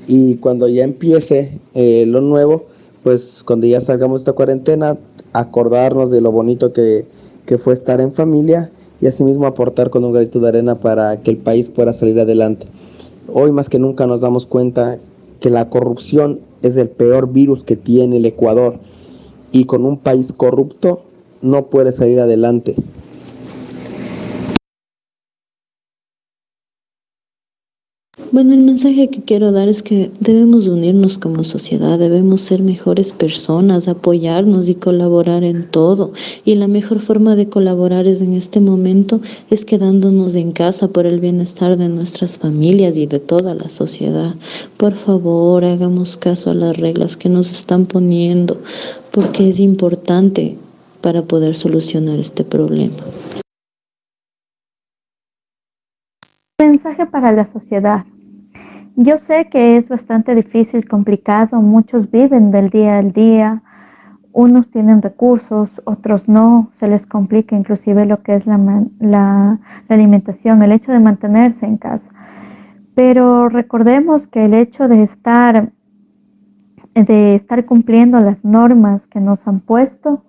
y 0.07 0.35
cuando 0.37 0.67
ya 0.67 0.83
empiece 0.83 1.59
eh, 1.73 2.05
lo 2.07 2.21
nuevo, 2.21 2.65
pues 3.03 3.43
cuando 3.43 3.67
ya 3.67 3.81
salgamos 3.81 4.21
de 4.21 4.23
esta 4.23 4.33
cuarentena, 4.33 4.97
acordarnos 5.33 6.11
de 6.11 6.21
lo 6.21 6.31
bonito 6.31 6.73
que, 6.73 7.05
que 7.45 7.57
fue 7.57 7.73
estar 7.73 8.01
en 8.01 8.13
familia 8.13 8.71
y 8.99 9.07
asimismo 9.07 9.47
aportar 9.47 9.89
con 9.89 10.03
un 10.03 10.13
granito 10.13 10.39
de 10.39 10.49
arena 10.49 10.75
para 10.75 11.19
que 11.21 11.31
el 11.31 11.37
país 11.37 11.69
pueda 11.69 11.93
salir 11.93 12.19
adelante. 12.19 12.67
Hoy 13.33 13.51
más 13.51 13.69
que 13.69 13.79
nunca 13.79 14.05
nos 14.07 14.21
damos 14.21 14.45
cuenta 14.45 14.99
que 15.39 15.49
la 15.49 15.69
corrupción 15.69 16.39
es 16.61 16.77
el 16.77 16.89
peor 16.89 17.31
virus 17.31 17.63
que 17.63 17.75
tiene 17.75 18.17
el 18.17 18.25
Ecuador 18.25 18.79
y 19.51 19.65
con 19.65 19.85
un 19.85 19.97
país 19.97 20.33
corrupto 20.33 21.01
no 21.41 21.65
puede 21.67 21.91
salir 21.91 22.19
adelante. 22.19 22.75
Bueno, 28.33 28.53
el 28.53 28.63
mensaje 28.63 29.09
que 29.09 29.21
quiero 29.21 29.51
dar 29.51 29.67
es 29.67 29.83
que 29.83 30.09
debemos 30.21 30.65
unirnos 30.65 31.17
como 31.17 31.43
sociedad, 31.43 31.99
debemos 31.99 32.39
ser 32.39 32.61
mejores 32.61 33.11
personas, 33.11 33.89
apoyarnos 33.89 34.69
y 34.69 34.75
colaborar 34.75 35.43
en 35.43 35.67
todo. 35.67 36.13
Y 36.45 36.55
la 36.55 36.69
mejor 36.69 36.99
forma 36.99 37.35
de 37.35 37.49
colaborar 37.49 38.07
es 38.07 38.21
en 38.21 38.33
este 38.33 38.61
momento 38.61 39.19
es 39.49 39.65
quedándonos 39.65 40.35
en 40.35 40.53
casa 40.53 40.87
por 40.87 41.05
el 41.05 41.19
bienestar 41.19 41.75
de 41.75 41.89
nuestras 41.89 42.37
familias 42.37 42.95
y 42.95 43.05
de 43.05 43.19
toda 43.19 43.53
la 43.53 43.69
sociedad. 43.69 44.33
Por 44.77 44.93
favor, 44.93 45.65
hagamos 45.65 46.15
caso 46.15 46.51
a 46.51 46.53
las 46.53 46.77
reglas 46.77 47.17
que 47.17 47.27
nos 47.27 47.51
están 47.51 47.85
poniendo, 47.85 48.55
porque 49.11 49.49
es 49.49 49.59
importante 49.59 50.57
para 51.01 51.21
poder 51.23 51.53
solucionar 51.53 52.17
este 52.17 52.45
problema. 52.45 52.95
Mensaje 56.59 57.05
para 57.07 57.33
la 57.33 57.43
sociedad. 57.51 58.05
Yo 58.97 59.17
sé 59.17 59.47
que 59.47 59.77
es 59.77 59.87
bastante 59.87 60.35
difícil, 60.35 60.87
complicado, 60.87 61.61
muchos 61.61 62.11
viven 62.11 62.51
del 62.51 62.69
día 62.69 62.97
al 62.97 63.13
día, 63.13 63.63
unos 64.33 64.69
tienen 64.69 65.01
recursos, 65.01 65.81
otros 65.85 66.27
no, 66.27 66.67
se 66.73 66.89
les 66.89 67.05
complica 67.05 67.55
inclusive 67.55 68.05
lo 68.05 68.21
que 68.21 68.35
es 68.35 68.45
la, 68.45 69.59
alimentación, 69.87 70.61
el 70.61 70.73
hecho 70.73 70.91
de 70.91 70.99
mantenerse 70.99 71.65
en 71.65 71.77
casa. 71.77 72.07
Pero 72.93 73.47
recordemos 73.47 74.27
que 74.27 74.43
el 74.45 74.53
hecho 74.53 74.89
de 74.89 75.03
estar, 75.03 75.71
de 76.93 77.35
estar 77.35 77.65
cumpliendo 77.65 78.19
las 78.19 78.43
normas 78.43 79.07
que 79.07 79.21
nos 79.21 79.47
han 79.47 79.61
puesto, 79.61 80.25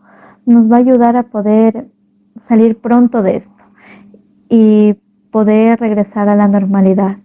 nos 0.47 0.71
va 0.71 0.77
a 0.77 0.81
ayudar 0.81 1.17
a 1.17 1.25
poder 1.25 1.89
salir 2.41 2.79
pronto 2.79 3.23
de 3.23 3.37
esto 3.37 3.65
y 4.49 4.95
poder 5.33 5.81
regresar 5.81 6.29
a 6.29 6.37
la 6.37 6.47
normalidad 6.47 7.17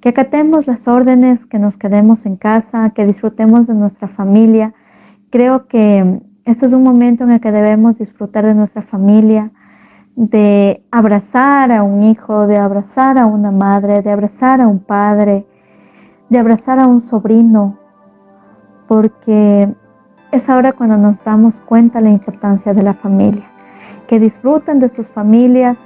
que 0.00 0.08
acatemos 0.08 0.66
las 0.66 0.88
órdenes, 0.88 1.44
que 1.46 1.58
nos 1.58 1.76
quedemos 1.76 2.24
en 2.24 2.36
casa, 2.36 2.90
que 2.90 3.06
disfrutemos 3.06 3.66
de 3.66 3.74
nuestra 3.74 4.08
familia. 4.08 4.72
Creo 5.30 5.66
que 5.66 6.20
este 6.44 6.66
es 6.66 6.72
un 6.72 6.82
momento 6.82 7.24
en 7.24 7.32
el 7.32 7.40
que 7.40 7.52
debemos 7.52 7.98
disfrutar 7.98 8.46
de 8.46 8.54
nuestra 8.54 8.82
familia, 8.82 9.50
de 10.16 10.82
abrazar 10.90 11.70
a 11.70 11.82
un 11.82 12.02
hijo, 12.02 12.46
de 12.46 12.56
abrazar 12.56 13.18
a 13.18 13.26
una 13.26 13.50
madre, 13.50 14.02
de 14.02 14.10
abrazar 14.10 14.60
a 14.60 14.68
un 14.68 14.80
padre, 14.80 15.46
de 16.30 16.38
abrazar 16.38 16.78
a 16.78 16.86
un 16.86 17.02
sobrino, 17.02 17.78
porque 18.88 19.68
es 20.32 20.48
ahora 20.48 20.72
cuando 20.72 20.96
nos 20.96 21.22
damos 21.24 21.56
cuenta 21.66 22.00
la 22.00 22.10
importancia 22.10 22.72
de 22.72 22.82
la 22.82 22.94
familia, 22.94 23.44
que 24.08 24.18
disfruten 24.18 24.80
de 24.80 24.88
sus 24.88 25.06
familias, 25.08 25.76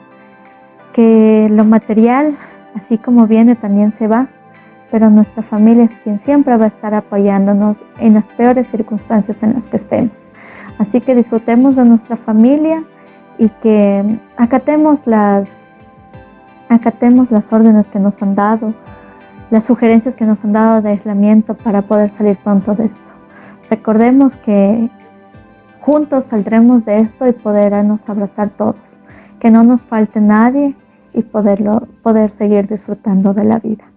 que 0.92 1.48
lo 1.50 1.64
material 1.64 2.36
Así 2.74 2.98
como 2.98 3.26
viene, 3.26 3.54
también 3.54 3.94
se 3.98 4.08
va, 4.08 4.28
pero 4.90 5.10
nuestra 5.10 5.42
familia 5.42 5.84
es 5.84 6.00
quien 6.00 6.20
siempre 6.24 6.56
va 6.56 6.66
a 6.66 6.68
estar 6.68 6.94
apoyándonos 6.94 7.76
en 7.98 8.14
las 8.14 8.24
peores 8.24 8.66
circunstancias 8.68 9.36
en 9.42 9.54
las 9.54 9.66
que 9.66 9.76
estemos. 9.76 10.12
Así 10.78 11.00
que 11.00 11.14
disfrutemos 11.14 11.76
de 11.76 11.84
nuestra 11.84 12.16
familia 12.16 12.82
y 13.38 13.48
que 13.48 14.18
acatemos 14.36 15.06
las, 15.06 15.48
acatemos 16.68 17.30
las 17.30 17.52
órdenes 17.52 17.86
que 17.88 17.98
nos 17.98 18.20
han 18.22 18.34
dado, 18.34 18.74
las 19.50 19.64
sugerencias 19.64 20.14
que 20.14 20.24
nos 20.24 20.44
han 20.44 20.52
dado 20.52 20.82
de 20.82 20.90
aislamiento 20.90 21.54
para 21.54 21.82
poder 21.82 22.10
salir 22.10 22.36
pronto 22.38 22.74
de 22.74 22.86
esto. 22.86 23.00
Recordemos 23.70 24.34
que 24.44 24.90
juntos 25.80 26.26
saldremos 26.26 26.84
de 26.84 27.00
esto 27.00 27.26
y 27.26 27.32
podernos 27.32 28.00
abrazar 28.08 28.50
todos, 28.50 28.76
que 29.38 29.50
no 29.50 29.62
nos 29.62 29.82
falte 29.82 30.20
nadie 30.20 30.74
y 31.14 31.22
poderlo, 31.22 31.86
poder 32.02 32.30
seguir 32.32 32.68
disfrutando 32.68 33.32
de 33.32 33.44
la 33.44 33.58
vida. 33.58 33.93